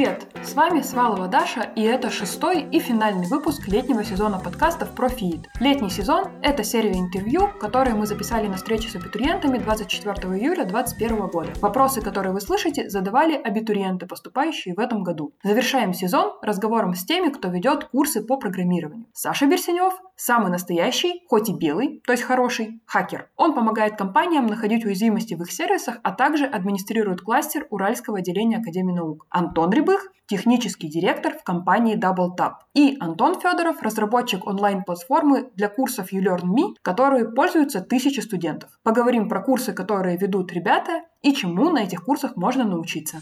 Привет! 0.00 0.30
С 0.42 0.54
вами 0.54 0.80
Свалова 0.80 1.28
Даша, 1.28 1.60
и 1.76 1.82
это 1.82 2.08
шестой 2.08 2.62
и 2.62 2.80
финальный 2.80 3.26
выпуск 3.26 3.68
летнего 3.68 4.02
сезона 4.02 4.38
подкастов 4.38 4.94
про 4.94 5.10
ФИИД. 5.10 5.48
Летний 5.60 5.90
сезон– 5.90 6.28
это 6.42 6.64
серия 6.64 6.94
интервью, 6.94 7.48
которые 7.60 7.94
мы 7.94 8.06
записали 8.06 8.46
на 8.46 8.56
встрече 8.56 8.88
с 8.88 8.96
абитуриентами 8.96 9.58
24 9.58 10.14
июля 10.38 10.64
2021 10.64 11.26
года. 11.26 11.52
Вопросы, 11.60 12.00
которые 12.00 12.32
вы 12.32 12.40
слышите, 12.40 12.88
задавали 12.88 13.34
абитуриенты, 13.34 14.06
поступающие 14.06 14.74
в 14.74 14.78
этом 14.78 15.02
году. 15.02 15.34
Завершаем 15.44 15.92
сезон 15.92 16.32
разговором 16.40 16.94
с 16.94 17.04
теми, 17.04 17.28
кто 17.28 17.48
ведет 17.48 17.84
курсы 17.84 18.22
по 18.22 18.38
программированию. 18.38 19.04
Саша 19.12 19.46
Берсенев– 19.46 19.92
самый 20.16 20.50
настоящий, 20.50 21.22
хоть 21.28 21.50
и 21.50 21.52
белый, 21.52 22.02
то 22.06 22.12
есть 22.12 22.24
хороший, 22.24 22.80
хакер. 22.86 23.28
Он 23.36 23.54
помогает 23.54 23.96
компаниям 23.96 24.46
находить 24.46 24.84
уязвимости 24.86 25.34
в 25.34 25.42
их 25.42 25.52
сервисах, 25.52 25.98
а 26.02 26.12
также 26.12 26.46
администрирует 26.46 27.20
кластер 27.20 27.66
Уральского 27.68 28.18
отделения 28.18 28.58
Академии 28.58 28.94
наук. 28.94 29.26
Антон 29.28 29.70
Рябых– 29.90 30.12
технический 30.26 30.88
директор 30.88 31.36
в 31.36 31.42
компании 31.42 31.96
DoubleTap. 31.96 32.52
И 32.74 32.96
Антон 33.00 33.34
Федоров– 33.40 33.80
разработчик 33.82 34.46
онлайн-платформы 34.46 35.50
для 35.56 35.68
курсов 35.68 36.12
YouLearn.me, 36.12 36.74
которые 36.82 37.28
пользуются 37.28 37.80
тысячи 37.80 38.20
студентов. 38.20 38.70
Поговорим 38.84 39.28
про 39.28 39.42
курсы, 39.42 39.72
которые 39.72 40.16
ведут 40.16 40.52
ребята, 40.52 41.02
и 41.22 41.34
чему 41.34 41.70
на 41.70 41.82
этих 41.82 42.04
курсах 42.04 42.36
можно 42.36 42.64
научиться. 42.64 43.20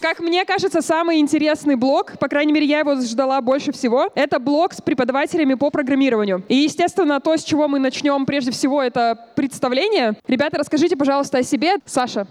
Как 0.00 0.20
мне 0.20 0.44
кажется, 0.44 0.82
самый 0.82 1.18
интересный 1.18 1.76
блог, 1.76 2.18
по 2.18 2.28
крайней 2.28 2.52
мере, 2.52 2.66
я 2.66 2.80
его 2.80 2.94
ждала 2.96 3.40
больше 3.40 3.72
всего, 3.72 4.10
это 4.14 4.38
блог 4.38 4.72
с 4.72 4.80
преподавателями 4.80 5.54
по 5.54 5.70
программированию. 5.70 6.42
И, 6.48 6.56
естественно, 6.56 7.20
то, 7.20 7.36
с 7.36 7.42
чего 7.42 7.68
мы 7.68 7.78
начнем 7.78 8.26
прежде 8.26 8.50
всего, 8.50 8.82
это 8.82 9.28
представление. 9.34 10.14
Ребята, 10.26 10.58
расскажите, 10.58 10.96
пожалуйста, 10.96 11.38
о 11.38 11.42
себе. 11.42 11.76
Саша. 11.84 12.26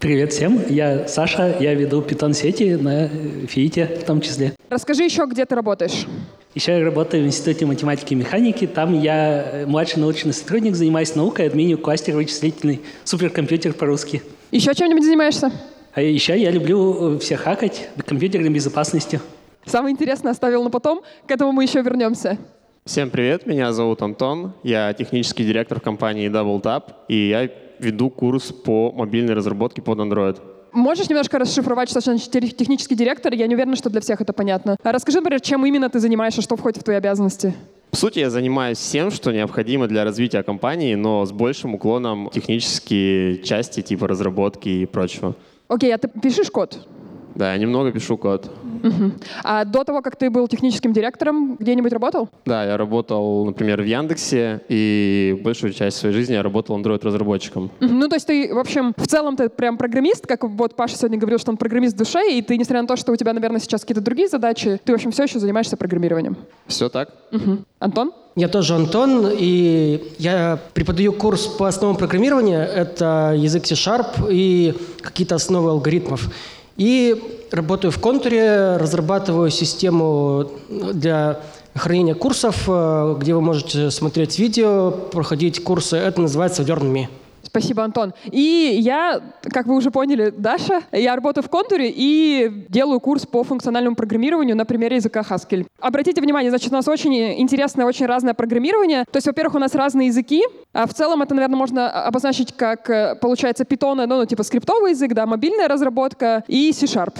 Привет 0.00 0.32
всем, 0.32 0.58
я 0.70 1.06
Саша, 1.08 1.54
я 1.60 1.74
веду 1.74 2.00
питон 2.00 2.32
сети 2.32 2.74
на 2.74 3.10
ФИИТе 3.46 3.98
в 4.00 4.04
том 4.04 4.22
числе. 4.22 4.54
Расскажи 4.70 5.04
еще, 5.04 5.26
где 5.26 5.44
ты 5.44 5.54
работаешь. 5.54 6.06
Еще 6.54 6.78
я 6.78 6.82
работаю 6.82 7.22
в 7.22 7.26
Институте 7.26 7.66
математики 7.66 8.14
и 8.14 8.16
механики. 8.16 8.66
Там 8.66 8.98
я 8.98 9.64
младший 9.66 10.00
научный 10.00 10.32
сотрудник, 10.32 10.74
занимаюсь 10.74 11.14
наукой, 11.14 11.48
админю 11.48 11.76
кластер 11.76 12.14
вычислительный 12.14 12.80
суперкомпьютер 13.04 13.74
по-русски. 13.74 14.22
Еще 14.50 14.74
чем-нибудь 14.74 15.04
занимаешься? 15.04 15.52
А 15.92 16.00
еще 16.00 16.40
я 16.40 16.50
люблю 16.50 17.18
всех 17.18 17.40
хакать 17.40 17.90
компьютерной 18.06 18.48
безопасностью. 18.48 19.20
Самое 19.66 19.92
интересное 19.92 20.32
оставил 20.32 20.64
на 20.64 20.70
потом, 20.70 21.02
к 21.26 21.30
этому 21.30 21.52
мы 21.52 21.64
еще 21.64 21.82
вернемся. 21.82 22.38
Всем 22.86 23.10
привет, 23.10 23.44
меня 23.44 23.70
зовут 23.74 24.00
Антон, 24.00 24.54
я 24.62 24.94
технический 24.94 25.44
директор 25.44 25.78
компании 25.78 26.30
DoubleTap, 26.30 26.84
и 27.08 27.28
я 27.28 27.50
веду 27.80 28.10
курс 28.10 28.52
по 28.52 28.92
мобильной 28.92 29.34
разработке 29.34 29.82
под 29.82 29.98
Android. 29.98 30.38
Можешь 30.72 31.08
немножко 31.08 31.38
расшифровать, 31.38 31.90
что 31.90 32.00
значит 32.00 32.30
технический 32.30 32.94
директор? 32.94 33.34
Я 33.34 33.48
не 33.48 33.54
уверена, 33.54 33.74
что 33.74 33.90
для 33.90 34.00
всех 34.00 34.20
это 34.20 34.32
понятно. 34.32 34.76
А 34.82 34.92
расскажи, 34.92 35.18
например, 35.18 35.40
чем 35.40 35.66
именно 35.66 35.88
ты 35.90 35.98
занимаешься, 35.98 36.42
что 36.42 36.56
входит 36.56 36.80
в 36.80 36.84
твои 36.84 36.96
обязанности? 36.96 37.54
В 37.90 37.96
сути, 37.96 38.20
я 38.20 38.30
занимаюсь 38.30 38.78
всем, 38.78 39.10
что 39.10 39.32
необходимо 39.32 39.88
для 39.88 40.04
развития 40.04 40.44
компании, 40.44 40.94
но 40.94 41.26
с 41.26 41.32
большим 41.32 41.74
уклоном 41.74 42.30
технические 42.32 43.38
части 43.42 43.82
типа 43.82 44.06
разработки 44.06 44.68
и 44.68 44.86
прочего. 44.86 45.34
Окей, 45.66 45.92
а 45.92 45.98
ты 45.98 46.08
пишешь 46.08 46.50
код? 46.50 46.86
Да, 47.34 47.52
я 47.52 47.58
немного 47.58 47.90
пишу 47.90 48.16
код. 48.16 48.48
Угу. 48.82 49.12
А 49.44 49.64
до 49.64 49.84
того, 49.84 50.02
как 50.02 50.16
ты 50.16 50.30
был 50.30 50.48
техническим 50.48 50.92
директором, 50.92 51.56
где-нибудь 51.56 51.92
работал? 51.92 52.28
Да, 52.44 52.64
я 52.64 52.76
работал, 52.76 53.44
например, 53.44 53.82
в 53.82 53.86
Яндексе, 53.86 54.60
и 54.68 55.40
большую 55.42 55.72
часть 55.72 55.98
своей 55.98 56.14
жизни 56.14 56.34
я 56.34 56.42
работал 56.42 56.78
Android-разработчиком. 56.78 57.70
Угу. 57.80 57.92
Ну, 57.92 58.08
то 58.08 58.16
есть 58.16 58.26
ты, 58.26 58.52
в 58.52 58.58
общем, 58.58 58.94
в 58.96 59.06
целом 59.06 59.36
ты 59.36 59.48
прям 59.48 59.76
программист, 59.76 60.26
как 60.26 60.44
вот 60.44 60.76
Паша 60.76 60.96
сегодня 60.96 61.18
говорил, 61.18 61.38
что 61.38 61.50
он 61.50 61.56
программист 61.56 61.94
в 61.94 61.98
душе, 61.98 62.32
и 62.32 62.42
ты, 62.42 62.56
несмотря 62.56 62.82
на 62.82 62.88
то, 62.88 62.96
что 62.96 63.12
у 63.12 63.16
тебя, 63.16 63.32
наверное, 63.32 63.60
сейчас 63.60 63.82
какие-то 63.82 64.00
другие 64.00 64.28
задачи, 64.28 64.80
ты, 64.84 64.92
в 64.92 64.94
общем, 64.94 65.10
все 65.10 65.24
еще 65.24 65.38
занимаешься 65.38 65.76
программированием. 65.76 66.36
Все 66.66 66.88
так. 66.88 67.10
Угу. 67.32 67.58
Антон? 67.78 68.12
Я 68.36 68.48
тоже 68.48 68.74
Антон, 68.74 69.28
и 69.32 70.14
я 70.18 70.58
преподаю 70.72 71.12
курс 71.12 71.46
по 71.46 71.66
основам 71.66 71.96
программирования. 71.96 72.64
Это 72.64 73.34
язык 73.36 73.66
C-Sharp 73.66 74.30
и 74.30 74.74
какие-то 75.00 75.34
основы 75.34 75.70
алгоритмов. 75.70 76.30
И 76.80 77.22
работаю 77.50 77.90
в 77.90 77.98
контуре, 77.98 78.78
разрабатываю 78.78 79.50
систему 79.50 80.50
для 80.70 81.40
хранения 81.74 82.14
курсов, 82.14 82.64
э, 82.66 83.16
где 83.20 83.34
вы 83.34 83.42
можете 83.42 83.90
смотреть 83.90 84.38
видео, 84.38 84.90
проходить 84.90 85.62
курсы. 85.62 85.98
Это 85.98 86.22
называется 86.22 86.62
Learn.me. 86.62 87.08
Спасибо, 87.50 87.82
Антон. 87.82 88.14
И 88.30 88.78
я, 88.80 89.20
как 89.42 89.66
вы 89.66 89.74
уже 89.74 89.90
поняли, 89.90 90.30
Даша, 90.30 90.82
я 90.92 91.16
работаю 91.16 91.42
в 91.42 91.48
контуре 91.48 91.92
и 91.92 92.66
делаю 92.68 93.00
курс 93.00 93.26
по 93.26 93.42
функциональному 93.42 93.96
программированию 93.96 94.54
на 94.54 94.64
примере 94.64 94.96
языка 94.96 95.24
Haskell. 95.28 95.66
Обратите 95.80 96.20
внимание, 96.20 96.50
значит, 96.50 96.70
у 96.70 96.76
нас 96.76 96.86
очень 96.86 97.12
интересное, 97.40 97.86
очень 97.86 98.06
разное 98.06 98.34
программирование. 98.34 99.04
То 99.10 99.16
есть, 99.16 99.26
во-первых, 99.26 99.56
у 99.56 99.58
нас 99.58 99.74
разные 99.74 100.06
языки, 100.06 100.44
а 100.72 100.86
в 100.86 100.94
целом 100.94 101.22
это, 101.22 101.34
наверное, 101.34 101.56
можно 101.56 101.90
обозначить 101.90 102.54
как, 102.56 102.88
э, 102.88 103.16
получается, 103.20 103.64
Python, 103.64 104.06
ну, 104.06 104.18
ну, 104.18 104.26
типа 104.26 104.44
скриптовый 104.44 104.92
язык, 104.92 105.12
да, 105.12 105.26
мобильная 105.26 105.66
разработка 105.66 106.44
и 106.46 106.72
C-Sharp. 106.72 107.16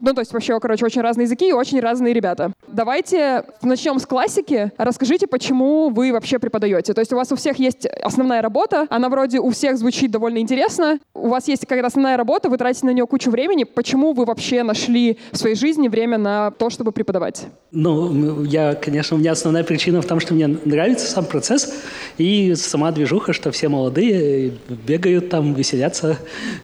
Ну, 0.00 0.14
то 0.14 0.20
есть 0.20 0.32
вообще, 0.32 0.58
короче, 0.60 0.84
очень 0.84 1.02
разные 1.02 1.24
языки 1.24 1.48
и 1.48 1.52
очень 1.52 1.80
разные 1.80 2.14
ребята. 2.14 2.52
Давайте 2.68 3.44
начнем 3.62 3.98
с 3.98 4.06
классики. 4.06 4.72
Расскажите, 4.78 5.26
почему 5.26 5.90
вы 5.90 6.12
вообще 6.12 6.38
преподаете. 6.38 6.94
То 6.94 7.00
есть 7.00 7.12
у 7.12 7.16
вас 7.16 7.30
у 7.32 7.36
всех 7.36 7.58
есть 7.58 7.86
основная 7.86 8.42
работа, 8.42 8.86
она 8.90 9.08
вроде 9.08 9.40
у 9.40 9.50
всех 9.50 9.76
звучит 9.76 10.10
довольно 10.10 10.38
интересно. 10.38 10.98
У 11.14 11.28
вас 11.28 11.48
есть 11.48 11.62
какая-то 11.62 11.88
основная 11.88 12.16
работа, 12.16 12.48
вы 12.48 12.56
тратите 12.56 12.86
на 12.86 12.90
нее 12.90 13.06
кучу 13.06 13.30
времени. 13.30 13.64
Почему 13.64 14.12
вы 14.12 14.24
вообще 14.24 14.62
нашли 14.62 15.18
в 15.32 15.36
своей 15.36 15.56
жизни 15.56 15.88
время 15.88 16.18
на 16.18 16.50
то, 16.52 16.70
чтобы 16.70 16.92
преподавать? 16.92 17.46
Ну, 17.72 18.44
я, 18.44 18.74
конечно, 18.74 19.16
у 19.16 19.20
меня 19.20 19.32
основная 19.32 19.64
причина 19.64 20.00
в 20.00 20.06
том, 20.06 20.20
что 20.20 20.34
мне 20.34 20.46
нравится 20.64 21.06
сам 21.06 21.24
процесс 21.24 21.74
и 22.18 22.54
сама 22.54 22.90
движуха, 22.90 23.32
что 23.32 23.50
все 23.50 23.68
молодые 23.68 24.54
бегают 24.86 25.28
там, 25.28 25.54
веселятся. 25.54 26.18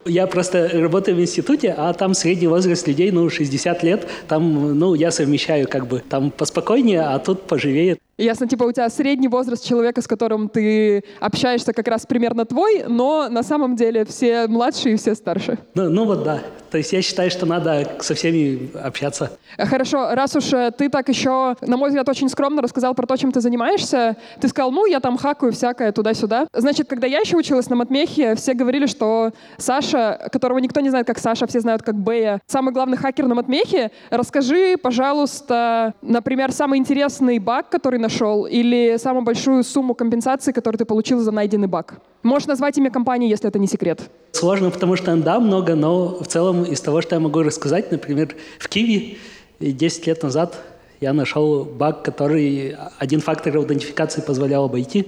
Я 0.04 0.26
просто 0.26 0.70
работаю 0.72 1.16
в 1.16 1.20
институте, 1.20 1.75
а 1.76 1.92
там 1.92 2.14
средний 2.14 2.48
возраст 2.48 2.86
людей, 2.86 3.10
ну, 3.10 3.25
60 3.31 3.82
лет, 3.82 4.09
там, 4.28 4.78
ну, 4.78 4.94
я 4.94 5.10
совмещаю 5.10 5.69
как 5.69 5.87
бы, 5.87 6.00
там 6.00 6.31
поспокойнее, 6.31 7.03
а 7.03 7.19
тут 7.19 7.42
поживее. 7.42 7.98
Ясно, 8.19 8.49
типа 8.49 8.65
у 8.65 8.72
тебя 8.72 8.88
средний 8.88 9.28
возраст 9.28 9.62
человека, 9.62 10.00
с 10.00 10.06
которым 10.06 10.49
ты 10.49 11.04
общаешься, 11.21 11.75
как 11.75 11.87
раз 11.87 12.06
примерно 12.06 12.47
твой, 12.47 12.84
но 12.88 13.28
на 13.28 13.43
самом 13.43 13.77
деле 13.77 14.06
все 14.06 14.47
младшие 14.47 14.94
и 14.94 14.97
все 14.97 15.15
старше. 15.15 15.59
Ну, 15.75 15.91
ну 15.91 16.06
вот 16.06 16.25
да. 16.25 16.41
То 16.71 16.78
есть 16.78 16.93
я 16.93 17.03
считаю, 17.03 17.31
что 17.31 17.47
надо 17.47 17.93
со 18.00 18.15
всеми 18.15 18.71
общаться. 18.76 19.32
Хорошо, 19.59 20.15
раз 20.15 20.34
уж 20.34 20.53
э, 20.53 20.71
ты 20.76 20.88
так 20.88 21.09
еще, 21.09 21.56
на 21.60 21.76
мой 21.76 21.91
взгляд, 21.91 22.09
очень 22.09 22.28
скромно 22.28 22.60
рассказал 22.60 22.94
про 22.94 23.06
то, 23.06 23.16
чем 23.16 23.32
ты 23.32 23.41
занимаешься, 23.41 24.16
ты 24.41 24.49
сказал, 24.49 24.72
ну, 24.72 24.87
я 24.87 25.00
там 25.00 25.16
хакаю 25.16 25.53
всякое 25.53 25.93
туда-сюда. 25.93 26.49
Значит, 26.53 26.88
когда 26.88 27.06
я 27.06 27.21
еще 27.21 27.37
училась 27.37 27.69
на 27.71 27.76
матмехе, 27.76 28.34
все 28.34 28.55
говорили, 28.55 28.87
что 28.87 29.32
Саша, 29.59 30.28
которого 30.32 30.59
никто 30.59 30.81
не 30.81 30.91
знает 30.91 31.06
как 31.06 31.19
Саша, 31.19 31.47
все 31.47 31.60
знают 31.60 31.82
как 31.82 31.94
Бэя, 31.94 32.41
самый 32.47 32.72
главный 32.72 32.97
хакер 32.97 33.26
на 33.26 33.34
матмехе. 33.34 33.91
Расскажи, 34.10 34.76
пожалуйста, 34.76 35.94
например, 36.03 36.53
самый 36.53 36.78
интересный 36.78 37.38
баг, 37.38 37.69
который 37.69 37.99
нашел, 38.06 38.47
или 38.47 38.99
самую 38.99 39.25
большую 39.25 39.65
сумму 39.65 39.94
компенсации, 39.94 40.53
которую 40.53 40.78
ты 40.78 40.84
получил 40.84 41.19
за 41.21 41.33
найденный 41.33 41.67
баг. 41.67 41.94
Можешь 42.22 42.49
назвать 42.49 42.78
имя 42.78 42.91
компании, 42.91 43.28
если 43.28 43.49
это 43.49 43.59
не 43.59 43.67
секрет. 43.67 43.99
Сложно, 44.33 44.71
потому 44.71 44.97
что 44.97 45.17
да, 45.17 45.41
много, 45.41 45.75
но 45.75 46.19
в 46.21 46.27
целом 46.27 46.65
из 46.65 46.81
того, 46.81 47.03
что 47.03 47.17
я 47.17 47.21
могу 47.21 47.43
рассказать, 47.43 47.91
например, 47.91 48.28
в 48.59 48.69
Киви 48.69 49.19
10 49.61 50.06
лет 50.06 50.22
назад 50.22 50.56
я 51.00 51.12
нашел 51.12 51.65
баг, 51.65 52.05
который 52.05 52.77
один 52.99 53.21
фактор 53.21 53.56
аутентификации 53.56 54.23
позволял 54.23 54.65
обойти. 54.65 55.06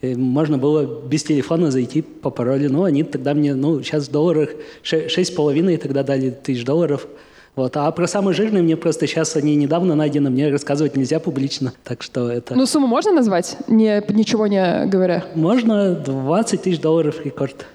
И 0.00 0.14
можно 0.14 0.56
было 0.56 0.86
без 1.08 1.22
телефона 1.24 1.70
зайти 1.70 2.00
по 2.00 2.30
паролю. 2.30 2.72
Ну, 2.72 2.84
они 2.84 3.02
тогда 3.02 3.34
мне, 3.34 3.54
ну, 3.54 3.82
сейчас 3.82 4.08
в 4.08 4.10
долларах 4.10 4.50
6,5 4.82 5.76
тогда 5.76 6.02
дали 6.02 6.30
тысяч 6.30 6.64
долларов. 6.64 7.06
Вот. 7.56 7.76
А 7.76 7.90
про 7.90 8.06
самые 8.06 8.34
жирные 8.34 8.62
мне 8.62 8.76
просто 8.76 9.06
сейчас 9.06 9.36
они 9.36 9.56
недавно 9.56 9.94
найдены, 9.94 10.30
мне 10.30 10.50
рассказывать 10.50 10.96
нельзя 10.96 11.20
публично. 11.20 11.72
Так 11.84 12.02
что 12.02 12.30
это... 12.30 12.54
Ну, 12.54 12.66
сумму 12.66 12.86
можно 12.86 13.12
назвать, 13.12 13.56
не, 13.68 14.02
ничего 14.08 14.46
не 14.46 14.86
говоря? 14.86 15.24
Можно 15.34 15.94
20 15.94 16.62
тысяч 16.62 16.80
долларов 16.80 17.24
рекорд. 17.24 17.66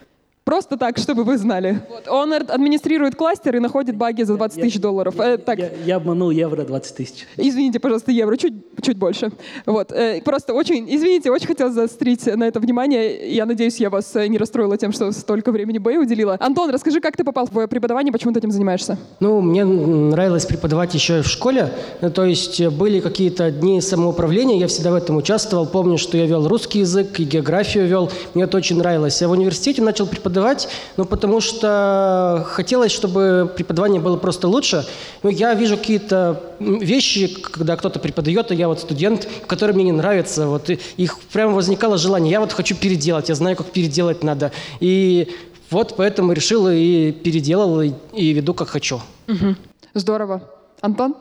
Просто 0.46 0.78
так, 0.78 1.00
чтобы 1.00 1.24
вы 1.24 1.40
знали. 1.40 1.82
Вот. 1.90 2.08
Он 2.08 2.32
администрирует 2.32 3.16
кластер 3.16 3.56
и 3.56 3.60
находит 3.60 3.98
баги 3.98 4.22
за 4.22 4.36
20 4.36 4.62
тысяч 4.62 4.80
долларов. 4.80 5.16
Я, 5.18 5.34
э, 5.34 5.38
так. 5.38 5.58
я, 5.58 5.72
я 5.84 5.96
обманул 5.96 6.30
евро 6.30 6.64
20 6.64 6.96
тысяч. 6.96 7.26
Извините, 7.36 7.80
пожалуйста, 7.80 8.12
евро, 8.12 8.38
чуть, 8.38 8.54
чуть 8.80 8.96
больше. 8.96 9.32
Вот. 9.66 9.92
Э, 9.92 10.22
просто 10.24 10.54
очень, 10.54 10.86
извините, 10.88 11.32
очень 11.32 11.48
хотела 11.48 11.72
заострить 11.72 12.28
на 12.28 12.44
это 12.44 12.60
внимание. 12.60 13.34
Я 13.34 13.48
надеюсь, 13.48 13.78
я 13.78 13.90
вас 13.90 14.16
э, 14.16 14.28
не 14.28 14.38
расстроила 14.38 14.78
тем, 14.78 14.92
что 14.92 15.12
столько 15.14 15.52
времени 15.52 15.80
Бэй 15.80 15.98
уделила. 15.98 16.38
Антон, 16.40 16.70
расскажи, 16.70 17.00
как 17.00 17.18
ты 17.18 17.24
попал 17.24 17.48
в 17.48 17.66
преподавание, 17.66 18.14
почему 18.14 18.32
ты 18.32 18.38
этим 18.38 18.52
занимаешься? 18.52 19.00
Ну, 19.20 19.42
мне 19.42 19.66
нравилось 19.66 20.46
преподавать 20.46 20.94
еще 20.94 21.20
и 21.20 21.22
в 21.24 21.28
школе. 21.28 21.74
Ну, 22.02 22.12
то 22.12 22.24
есть 22.24 22.64
были 22.68 23.00
какие-то 23.00 23.50
дни 23.50 23.82
самоуправления, 23.82 24.60
я 24.60 24.68
всегда 24.68 24.92
в 24.92 24.96
этом 24.96 25.18
участвовал. 25.18 25.66
Помню, 25.66 25.98
что 25.98 26.18
я 26.18 26.28
вел 26.28 26.48
русский 26.48 26.82
язык 26.82 27.20
и 27.20 27.24
географию 27.24 27.88
вел. 27.88 28.12
Мне 28.36 28.44
это 28.44 28.58
очень 28.58 28.78
нравилось. 28.78 29.20
Я 29.20 29.28
в 29.28 29.32
университете 29.32 29.82
начал 29.82 30.06
преподавать 30.06 30.35
преподавать, 30.36 30.68
ну, 30.98 31.06
потому 31.06 31.42
что 31.42 32.46
хотелось, 32.50 32.92
чтобы 32.92 33.50
преподавание 33.56 34.02
было 34.02 34.18
просто 34.18 34.48
лучше. 34.48 34.86
Ну, 35.24 35.30
я 35.30 35.54
вижу 35.54 35.78
какие-то 35.78 36.42
вещи, 36.60 37.28
когда 37.28 37.76
кто-то 37.78 38.00
преподает, 38.00 38.52
а 38.52 38.54
я 38.54 38.68
вот 38.68 38.80
студент, 38.80 39.28
которые 39.48 39.76
мне 39.76 39.86
не 39.86 39.92
нравятся, 39.92 40.48
вот, 40.48 40.70
их 40.70 41.20
прямо 41.32 41.54
возникало 41.54 41.98
желание, 41.98 42.32
я 42.32 42.40
вот 42.40 42.52
хочу 42.52 42.76
переделать, 42.76 43.30
я 43.30 43.36
знаю, 43.36 43.56
как 43.56 43.68
переделать 43.68 44.24
надо. 44.24 44.52
И 44.82 45.28
вот 45.72 45.96
поэтому 45.98 46.34
решил 46.34 46.68
и 46.70 47.12
переделал, 47.12 47.82
и, 47.82 47.94
и 48.14 48.34
веду 48.34 48.54
как 48.54 48.70
хочу. 48.70 49.00
Угу. 49.28 49.56
Здорово. 49.94 50.42
Антон? 50.82 51.16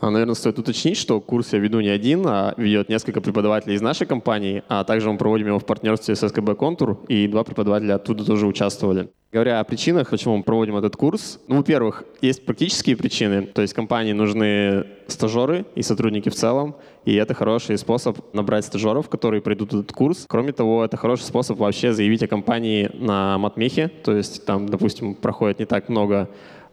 А, 0.00 0.08
Наверное, 0.08 0.34
стоит 0.34 0.58
уточнить, 0.58 0.96
что 0.96 1.20
курс 1.20 1.52
я 1.52 1.58
веду 1.58 1.80
не 1.80 1.90
один, 1.90 2.26
а 2.26 2.54
ведет 2.56 2.88
несколько 2.88 3.20
преподавателей 3.20 3.76
из 3.76 3.82
нашей 3.82 4.06
компании, 4.06 4.62
а 4.68 4.82
также 4.84 5.10
мы 5.12 5.18
проводим 5.18 5.48
его 5.48 5.58
в 5.58 5.66
партнерстве 5.66 6.16
с 6.16 6.26
СКБ 6.26 6.56
«Контур», 6.56 7.00
и 7.08 7.28
два 7.28 7.44
преподавателя 7.44 7.96
оттуда 7.96 8.24
тоже 8.24 8.46
участвовали. 8.46 9.10
Говоря 9.30 9.60
о 9.60 9.64
причинах, 9.64 10.10
почему 10.10 10.38
мы 10.38 10.42
проводим 10.42 10.76
этот 10.76 10.96
курс, 10.96 11.38
ну, 11.48 11.58
во-первых, 11.58 12.04
есть 12.22 12.46
практические 12.46 12.96
причины, 12.96 13.42
то 13.42 13.62
есть 13.62 13.74
компании 13.74 14.12
нужны 14.12 14.86
стажеры 15.06 15.66
и 15.74 15.82
сотрудники 15.82 16.30
в 16.30 16.34
целом, 16.34 16.76
и 17.04 17.14
это 17.14 17.34
хороший 17.34 17.76
способ 17.76 18.18
набрать 18.34 18.64
стажеров, 18.64 19.08
которые 19.08 19.42
пройдут 19.42 19.74
этот 19.74 19.92
курс. 19.92 20.24
Кроме 20.26 20.52
того, 20.52 20.84
это 20.84 20.96
хороший 20.96 21.24
способ 21.24 21.58
вообще 21.58 21.92
заявить 21.92 22.22
о 22.22 22.26
компании 22.26 22.90
на 22.94 23.38
матмехе, 23.38 23.88
то 23.88 24.12
есть 24.16 24.46
там, 24.46 24.66
допустим, 24.66 25.14
проходит 25.14 25.58
не 25.58 25.66
так 25.66 25.88
много 25.90 26.28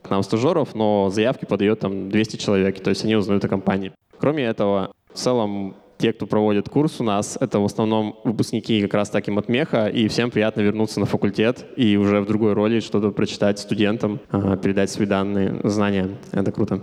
нам 0.10 0.24
стажеров, 0.24 0.76
но 0.76 1.10
заявки 1.10 1.46
подает 1.46 1.80
там 1.80 2.10
200 2.10 2.38
человек, 2.38 2.80
то 2.82 2.90
есть 2.90 3.04
они 3.04 3.16
узнают 3.16 3.44
о 3.46 3.50
компании. 3.50 3.92
Кроме 4.20 4.46
этого, 4.46 4.92
в 5.14 5.18
целом 5.18 5.76
те, 5.98 6.14
кто 6.14 6.28
проводит 6.28 6.70
курс 6.70 7.00
у 7.00 7.04
нас, 7.04 7.38
это 7.40 7.60
в 7.60 7.66
основном 7.66 8.20
выпускники 8.24 8.82
как 8.82 8.94
раз 8.94 9.10
таки 9.10 9.32
матмеха, 9.32 9.88
и 9.88 10.08
всем 10.08 10.32
приятно 10.32 10.62
вернуться 10.62 11.00
на 11.00 11.06
факультет 11.06 11.66
и 11.76 11.98
уже 11.98 12.22
в 12.22 12.26
другой 12.26 12.54
роли 12.54 12.80
что-то 12.80 13.12
прочитать 13.12 13.60
студентам, 13.60 14.20
а, 14.30 14.58
передать 14.58 14.92
свои 14.92 15.08
данные, 15.08 15.60
знания. 15.64 16.10
Это 16.32 16.52
круто. 16.52 16.82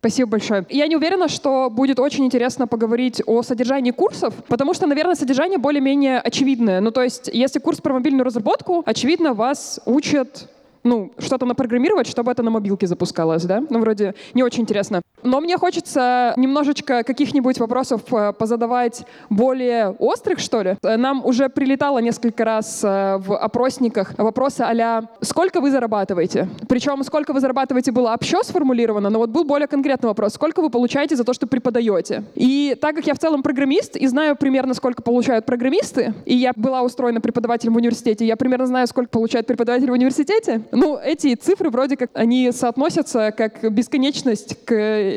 Спасибо 0.00 0.32
большое. 0.32 0.66
Я 0.68 0.86
не 0.86 0.96
уверена, 0.96 1.28
что 1.28 1.70
будет 1.70 1.98
очень 1.98 2.26
интересно 2.26 2.66
поговорить 2.66 3.22
о 3.24 3.42
содержании 3.42 3.90
курсов, 3.90 4.34
потому 4.48 4.74
что, 4.74 4.86
наверное, 4.86 5.14
содержание 5.14 5.56
более-менее 5.56 6.18
очевидное. 6.18 6.82
Ну, 6.82 6.90
то 6.90 7.02
есть, 7.02 7.30
если 7.32 7.58
курс 7.58 7.80
про 7.80 7.94
мобильную 7.94 8.24
разработку, 8.24 8.82
очевидно, 8.84 9.32
вас 9.32 9.80
учат 9.86 10.50
ну, 10.84 11.12
что-то 11.18 11.46
напрограммировать, 11.46 12.06
чтобы 12.06 12.30
это 12.30 12.42
на 12.42 12.50
мобилке 12.50 12.86
запускалось, 12.86 13.44
да? 13.44 13.64
Ну, 13.70 13.80
вроде 13.80 14.14
не 14.34 14.42
очень 14.42 14.62
интересно. 14.62 15.02
Но 15.24 15.40
мне 15.40 15.56
хочется 15.56 16.34
немножечко 16.36 17.02
каких-нибудь 17.02 17.58
вопросов 17.58 18.02
э, 18.12 18.32
позадавать 18.34 19.06
более 19.30 19.90
острых, 19.98 20.38
что 20.38 20.62
ли. 20.62 20.76
Нам 20.82 21.24
уже 21.24 21.48
прилетало 21.48 21.98
несколько 21.98 22.44
раз 22.44 22.84
э, 22.84 23.16
в 23.18 23.36
опросниках 23.36 24.12
вопросы 24.18 24.60
а 24.60 25.02
«Сколько 25.22 25.60
вы 25.60 25.70
зарабатываете?» 25.70 26.48
Причем 26.68 27.02
«Сколько 27.04 27.32
вы 27.32 27.40
зарабатываете» 27.40 27.90
было 27.90 28.12
общо 28.12 28.42
сформулировано, 28.42 29.08
но 29.08 29.18
вот 29.18 29.30
был 29.30 29.44
более 29.44 29.66
конкретный 29.66 30.08
вопрос. 30.08 30.34
«Сколько 30.34 30.60
вы 30.60 30.68
получаете 30.68 31.16
за 31.16 31.24
то, 31.24 31.32
что 31.32 31.46
преподаете?» 31.46 32.24
И 32.34 32.76
так 32.80 32.94
как 32.94 33.06
я 33.06 33.14
в 33.14 33.18
целом 33.18 33.42
программист 33.42 33.96
и 33.96 34.06
знаю 34.06 34.36
примерно, 34.36 34.74
сколько 34.74 35.02
получают 35.02 35.46
программисты, 35.46 36.12
и 36.26 36.34
я 36.34 36.52
была 36.54 36.82
устроена 36.82 37.20
преподавателем 37.20 37.72
в 37.72 37.76
университете, 37.76 38.26
я 38.26 38.36
примерно 38.36 38.66
знаю, 38.66 38.86
сколько 38.86 39.08
получают 39.08 39.46
преподаватели 39.46 39.88
в 39.88 39.94
университете, 39.94 40.62
ну, 40.70 40.98
эти 41.02 41.34
цифры 41.34 41.70
вроде 41.70 41.96
как, 41.96 42.10
они 42.12 42.52
соотносятся 42.52 43.32
как 43.32 43.72
бесконечность 43.72 44.56
к 44.66 45.13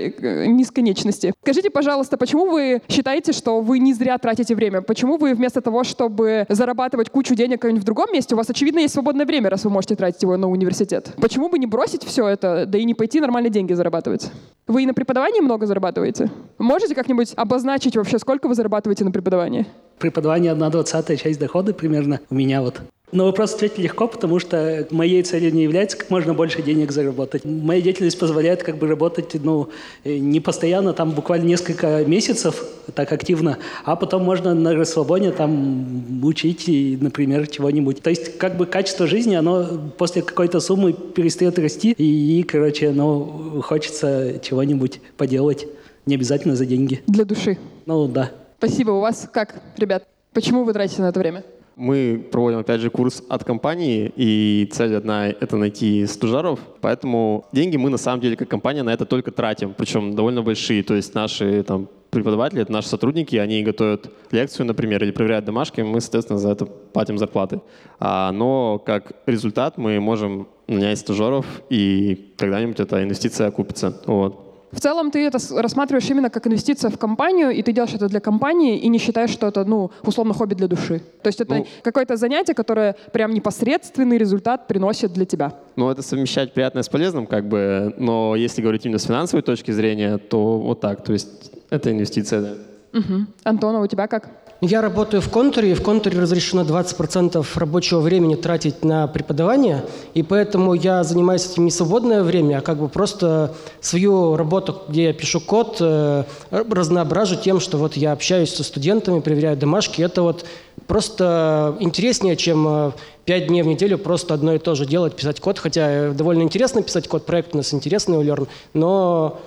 несконечности. 0.47 1.33
Скажите, 1.41 1.69
пожалуйста, 1.69 2.17
почему 2.17 2.49
вы 2.49 2.81
считаете, 2.89 3.31
что 3.33 3.61
вы 3.61 3.79
не 3.79 3.93
зря 3.93 4.17
тратите 4.17 4.55
время? 4.55 4.81
Почему 4.81 5.17
вы 5.17 5.33
вместо 5.33 5.61
того, 5.61 5.83
чтобы 5.83 6.45
зарабатывать 6.49 7.09
кучу 7.09 7.35
денег 7.35 7.63
в 7.63 7.83
другом 7.83 8.07
месте, 8.13 8.35
у 8.35 8.37
вас, 8.37 8.49
очевидно, 8.49 8.79
есть 8.79 8.93
свободное 8.93 9.25
время, 9.25 9.49
раз 9.49 9.63
вы 9.63 9.69
можете 9.69 9.95
тратить 9.95 10.21
его 10.21 10.37
на 10.37 10.49
университет? 10.49 11.13
Почему 11.21 11.49
бы 11.49 11.59
не 11.59 11.67
бросить 11.67 12.03
все 12.03 12.27
это, 12.27 12.65
да 12.65 12.77
и 12.77 12.83
не 12.83 12.93
пойти 12.93 13.19
нормальные 13.19 13.51
деньги 13.51 13.73
зарабатывать? 13.73 14.31
Вы 14.67 14.83
и 14.83 14.85
на 14.85 14.93
преподавании 14.93 15.41
много 15.41 15.65
зарабатываете? 15.65 16.29
Можете 16.57 16.95
как-нибудь 16.95 17.33
обозначить 17.35 17.95
вообще, 17.95 18.19
сколько 18.19 18.47
вы 18.47 18.55
зарабатываете 18.55 19.05
на 19.05 19.11
преподавании? 19.11 19.65
Преподавание 19.99 20.51
одна 20.51 20.69
двадцатая 20.69 21.17
часть 21.17 21.39
дохода 21.39 21.73
примерно 21.73 22.19
у 22.29 22.35
меня 22.35 22.61
вот. 22.61 22.81
На 23.13 23.23
вопрос 23.23 23.53
ответить 23.53 23.77
легко, 23.77 24.09
потому 24.09 24.37
что 24.37 24.85
моей 24.91 25.23
целью 25.23 25.53
не 25.53 25.63
является 25.63 25.95
как 25.95 26.09
можно 26.09 26.33
больше 26.33 26.61
денег 26.61 26.91
заработать. 26.91 27.45
Моя 27.45 27.79
деятельность 27.79 28.19
позволяет 28.19 28.63
как 28.63 28.77
бы 28.77 28.85
работать 28.85 29.33
ну, 29.41 29.69
э, 30.03 30.17
не 30.17 30.41
постоянно, 30.41 30.91
там 30.91 31.11
буквально 31.11 31.45
несколько 31.45 32.03
месяцев 32.03 32.65
так 32.95 33.13
активно, 33.13 33.59
а 33.85 33.95
потом 33.95 34.25
можно 34.25 34.53
на 34.53 34.75
расслабоне 34.75 35.31
там 35.31 36.21
учить, 36.21 36.65
например, 36.99 37.47
чего-нибудь. 37.47 38.01
То 38.01 38.09
есть 38.09 38.37
как 38.37 38.57
бы 38.57 38.65
качество 38.65 39.07
жизни, 39.07 39.35
оно 39.35 39.65
после 39.97 40.21
какой-то 40.21 40.59
суммы 40.59 40.91
перестает 40.91 41.57
расти, 41.59 41.93
и, 41.97 42.41
и 42.41 42.43
короче, 42.43 42.91
ну, 42.91 43.61
хочется 43.63 44.41
чего-нибудь 44.43 44.99
поделать, 45.15 45.65
не 46.05 46.15
обязательно 46.15 46.57
за 46.57 46.65
деньги. 46.65 47.03
Для 47.07 47.23
души. 47.23 47.57
Ну, 47.85 48.05
да. 48.09 48.31
Спасибо. 48.57 48.91
У 48.91 48.99
вас 48.99 49.29
как, 49.31 49.61
ребят? 49.77 50.05
Почему 50.33 50.65
вы 50.65 50.73
тратите 50.73 51.01
на 51.01 51.07
это 51.07 51.19
время? 51.21 51.45
Мы 51.77 52.27
проводим, 52.31 52.57
опять 52.57 52.81
же, 52.81 52.89
курс 52.89 53.21
от 53.29 53.43
компании, 53.43 54.11
и 54.15 54.67
цель 54.71 54.95
одна— 54.95 55.27
это 55.29 55.57
найти 55.57 56.07
стажеров. 56.07 56.59
Поэтому 56.81 57.45
деньги 57.51 57.77
мы, 57.77 57.91
на 57.91 57.97
самом 57.97 58.19
деле, 58.19 58.35
как 58.35 58.49
компания 58.49 58.81
на 58.81 58.91
это 58.91 59.05
только 59.05 59.29
тратим, 59.29 59.75
причем 59.77 60.15
довольно 60.15 60.41
большие. 60.41 60.81
То 60.81 60.95
есть 60.95 61.13
наши 61.13 61.61
там, 61.61 61.87
преподаватели, 62.09 62.63
это 62.63 62.71
наши 62.71 62.87
сотрудники, 62.87 63.35
они 63.35 63.61
готовят 63.61 64.09
лекцию, 64.31 64.65
например, 64.65 65.03
или 65.03 65.11
проверяют 65.11 65.45
домашки, 65.45 65.81
мы, 65.81 66.01
соответственно, 66.01 66.39
за 66.39 66.49
это 66.49 66.65
платим 66.65 67.19
зарплаты. 67.19 67.61
А, 67.99 68.31
но 68.31 68.79
как 68.79 69.11
результат 69.27 69.77
мы 69.77 69.99
можем 69.99 70.47
нанять 70.67 70.97
стажеров, 70.97 71.45
и 71.69 72.33
когда-нибудь 72.37 72.79
эта 72.79 73.03
инвестиция 73.03 73.49
окупится. 73.49 74.01
Вот. 74.07 74.46
В 74.71 74.79
целом 74.79 75.11
ты 75.11 75.25
это 75.25 75.39
рассматриваешь 75.51 76.09
именно 76.09 76.29
как 76.29 76.45
инвестиция 76.47 76.89
в 76.89 76.97
компанию, 76.97 77.51
и 77.51 77.61
ты 77.61 77.71
делаешь 77.71 77.93
это 77.93 78.07
для 78.07 78.19
компании, 78.19 78.77
и 78.77 78.89
не 78.89 78.97
считаешь, 78.97 79.29
что 79.29 79.47
это, 79.47 79.63
ну, 79.63 79.91
условно, 80.03 80.33
хобби 80.33 80.55
для 80.55 80.67
души. 80.67 81.01
То 81.21 81.27
есть 81.27 81.39
это 81.39 81.55
ну, 81.55 81.67
какое-то 81.83 82.17
занятие, 82.17 82.53
которое 82.53 82.95
прям 83.13 83.33
непосредственный 83.33 84.17
результат 84.17 84.67
приносит 84.67 85.13
для 85.13 85.25
тебя. 85.25 85.53
Ну, 85.75 85.89
это 85.89 86.01
совмещать 86.01 86.53
приятное 86.53 86.83
с 86.83 86.89
полезным, 86.89 87.27
как 87.27 87.47
бы, 87.47 87.93
но 87.97 88.35
если 88.35 88.61
говорить 88.61 88.85
именно 88.85 88.99
с 88.99 89.05
финансовой 89.05 89.41
точки 89.41 89.71
зрения, 89.71 90.17
то 90.17 90.59
вот 90.59 90.81
так, 90.81 91.03
то 91.03 91.13
есть 91.13 91.51
это 91.69 91.91
инвестиция, 91.91 92.41
да. 92.41 92.99
Угу. 92.99 93.25
Антона, 93.43 93.81
у 93.81 93.87
тебя 93.87 94.07
как? 94.07 94.29
Я 94.61 94.81
работаю 94.81 95.21
в 95.21 95.29
контуре, 95.29 95.71
и 95.71 95.73
в 95.75 95.83
контуре 95.83 96.19
разрешено 96.19 96.63
20% 96.63 97.45
рабочего 97.59 97.99
времени 97.99 98.33
тратить 98.33 98.83
на 98.83 99.05
преподавание, 99.05 99.85
и 100.15 100.23
поэтому 100.23 100.73
я 100.73 101.03
занимаюсь 101.03 101.45
этим 101.45 101.65
не 101.65 101.69
свободное 101.69 102.23
время, 102.23 102.57
а 102.57 102.61
как 102.61 102.79
бы 102.79 102.89
просто 102.89 103.53
свою 103.81 104.35
работу, 104.35 104.81
где 104.87 105.05
я 105.05 105.13
пишу 105.13 105.41
код, 105.41 105.77
э, 105.79 106.23
разноображу 106.49 107.35
тем, 107.35 107.59
что 107.59 107.77
вот 107.77 107.97
я 107.97 108.13
общаюсь 108.13 108.51
со 108.51 108.63
студентами, 108.63 109.19
проверяю 109.19 109.57
домашки. 109.57 110.01
Это 110.01 110.23
вот 110.23 110.43
просто 110.87 111.77
интереснее, 111.79 112.35
чем 112.35 112.67
э, 112.67 112.91
пять 113.25 113.47
дней 113.49 113.61
в 113.61 113.67
неделю 113.67 113.99
просто 113.99 114.33
одно 114.33 114.55
и 114.55 114.57
то 114.57 114.73
же 114.73 114.87
делать, 114.87 115.15
писать 115.15 115.39
код, 115.39 115.59
хотя 115.59 116.13
довольно 116.13 116.41
интересно 116.41 116.81
писать 116.81 117.07
код, 117.07 117.27
проект 117.27 117.53
у 117.53 117.57
нас 117.57 117.75
интересный 117.75 118.17
у 118.17 118.23
Learn, 118.23 118.47
но 118.73 119.39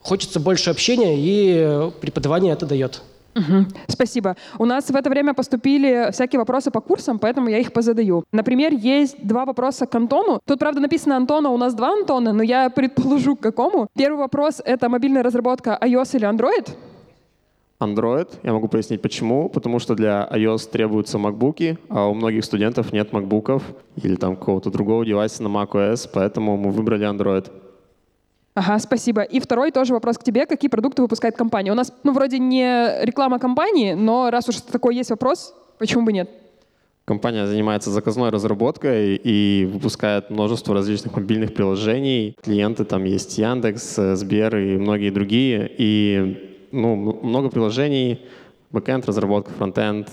хочется 0.00 0.40
больше 0.40 0.70
общения, 0.70 1.14
и 1.18 1.90
преподавание 2.00 2.54
это 2.54 2.64
дает. 2.64 3.02
Угу. 3.34 3.66
Спасибо. 3.88 4.36
У 4.58 4.64
нас 4.64 4.90
в 4.90 4.96
это 4.96 5.08
время 5.10 5.34
поступили 5.34 6.10
всякие 6.10 6.38
вопросы 6.38 6.70
по 6.70 6.80
курсам, 6.80 7.18
поэтому 7.18 7.48
я 7.48 7.58
их 7.58 7.72
позадаю. 7.72 8.24
Например, 8.32 8.72
есть 8.72 9.16
два 9.24 9.44
вопроса 9.44 9.86
к 9.86 9.94
Антону. 9.94 10.40
Тут, 10.44 10.58
правда, 10.58 10.80
написано 10.80 11.16
Антона, 11.16 11.50
у 11.50 11.56
нас 11.56 11.74
два 11.74 11.92
Антона, 11.92 12.32
но 12.32 12.42
я 12.42 12.70
предположу, 12.70 13.36
к 13.36 13.40
какому. 13.40 13.88
Первый 13.96 14.18
вопрос— 14.18 14.60
это 14.64 14.88
мобильная 14.88 15.22
разработка 15.22 15.78
iOS 15.80 16.16
или 16.16 16.28
Android? 16.28 16.70
Android. 17.80 18.28
Я 18.42 18.52
могу 18.52 18.68
пояснить 18.68 19.00
почему. 19.00 19.48
Потому 19.48 19.78
что 19.78 19.94
для 19.94 20.28
iOS 20.32 20.70
требуются 20.70 21.18
MacBook, 21.18 21.78
а 21.88 22.06
у 22.08 22.14
многих 22.14 22.44
студентов 22.44 22.92
нет 22.92 23.12
MacBookов 23.12 23.62
или 23.96 24.16
там 24.16 24.36
какого-то 24.36 24.70
другого 24.70 25.04
девайса 25.04 25.42
на 25.42 25.48
macOS, 25.48 26.08
поэтому 26.12 26.56
мы 26.56 26.70
выбрали 26.70 27.08
Android. 27.08 27.50
Ага, 28.54 28.78
спасибо. 28.78 29.22
И 29.22 29.38
второй 29.38 29.70
тоже 29.70 29.94
вопрос 29.94 30.18
к 30.18 30.24
тебе. 30.24 30.46
Какие 30.46 30.68
продукты 30.68 31.02
выпускает 31.02 31.36
компания? 31.36 31.70
У 31.70 31.74
нас, 31.74 31.92
ну, 32.02 32.12
вроде 32.12 32.38
не 32.38 33.04
реклама 33.04 33.38
компании, 33.38 33.94
но 33.94 34.30
раз 34.30 34.48
уж 34.48 34.56
такой 34.56 34.96
есть 34.96 35.10
вопрос, 35.10 35.54
почему 35.78 36.04
бы 36.04 36.12
нет? 36.12 36.28
Компания 37.04 37.46
занимается 37.46 37.90
заказной 37.90 38.30
разработкой 38.30 39.16
и 39.16 39.68
выпускает 39.72 40.30
множество 40.30 40.74
различных 40.74 41.16
мобильных 41.16 41.54
приложений. 41.54 42.36
Клиенты 42.42 42.84
там 42.84 43.04
есть 43.04 43.38
Яндекс, 43.38 43.98
Сбер 44.14 44.56
и 44.56 44.76
многие 44.76 45.10
другие. 45.10 45.70
И 45.78 46.68
ну, 46.70 46.94
много 47.22 47.50
приложений, 47.50 48.20
бэкэнд, 48.70 49.06
разработка, 49.06 49.50
фронтенд, 49.52 50.08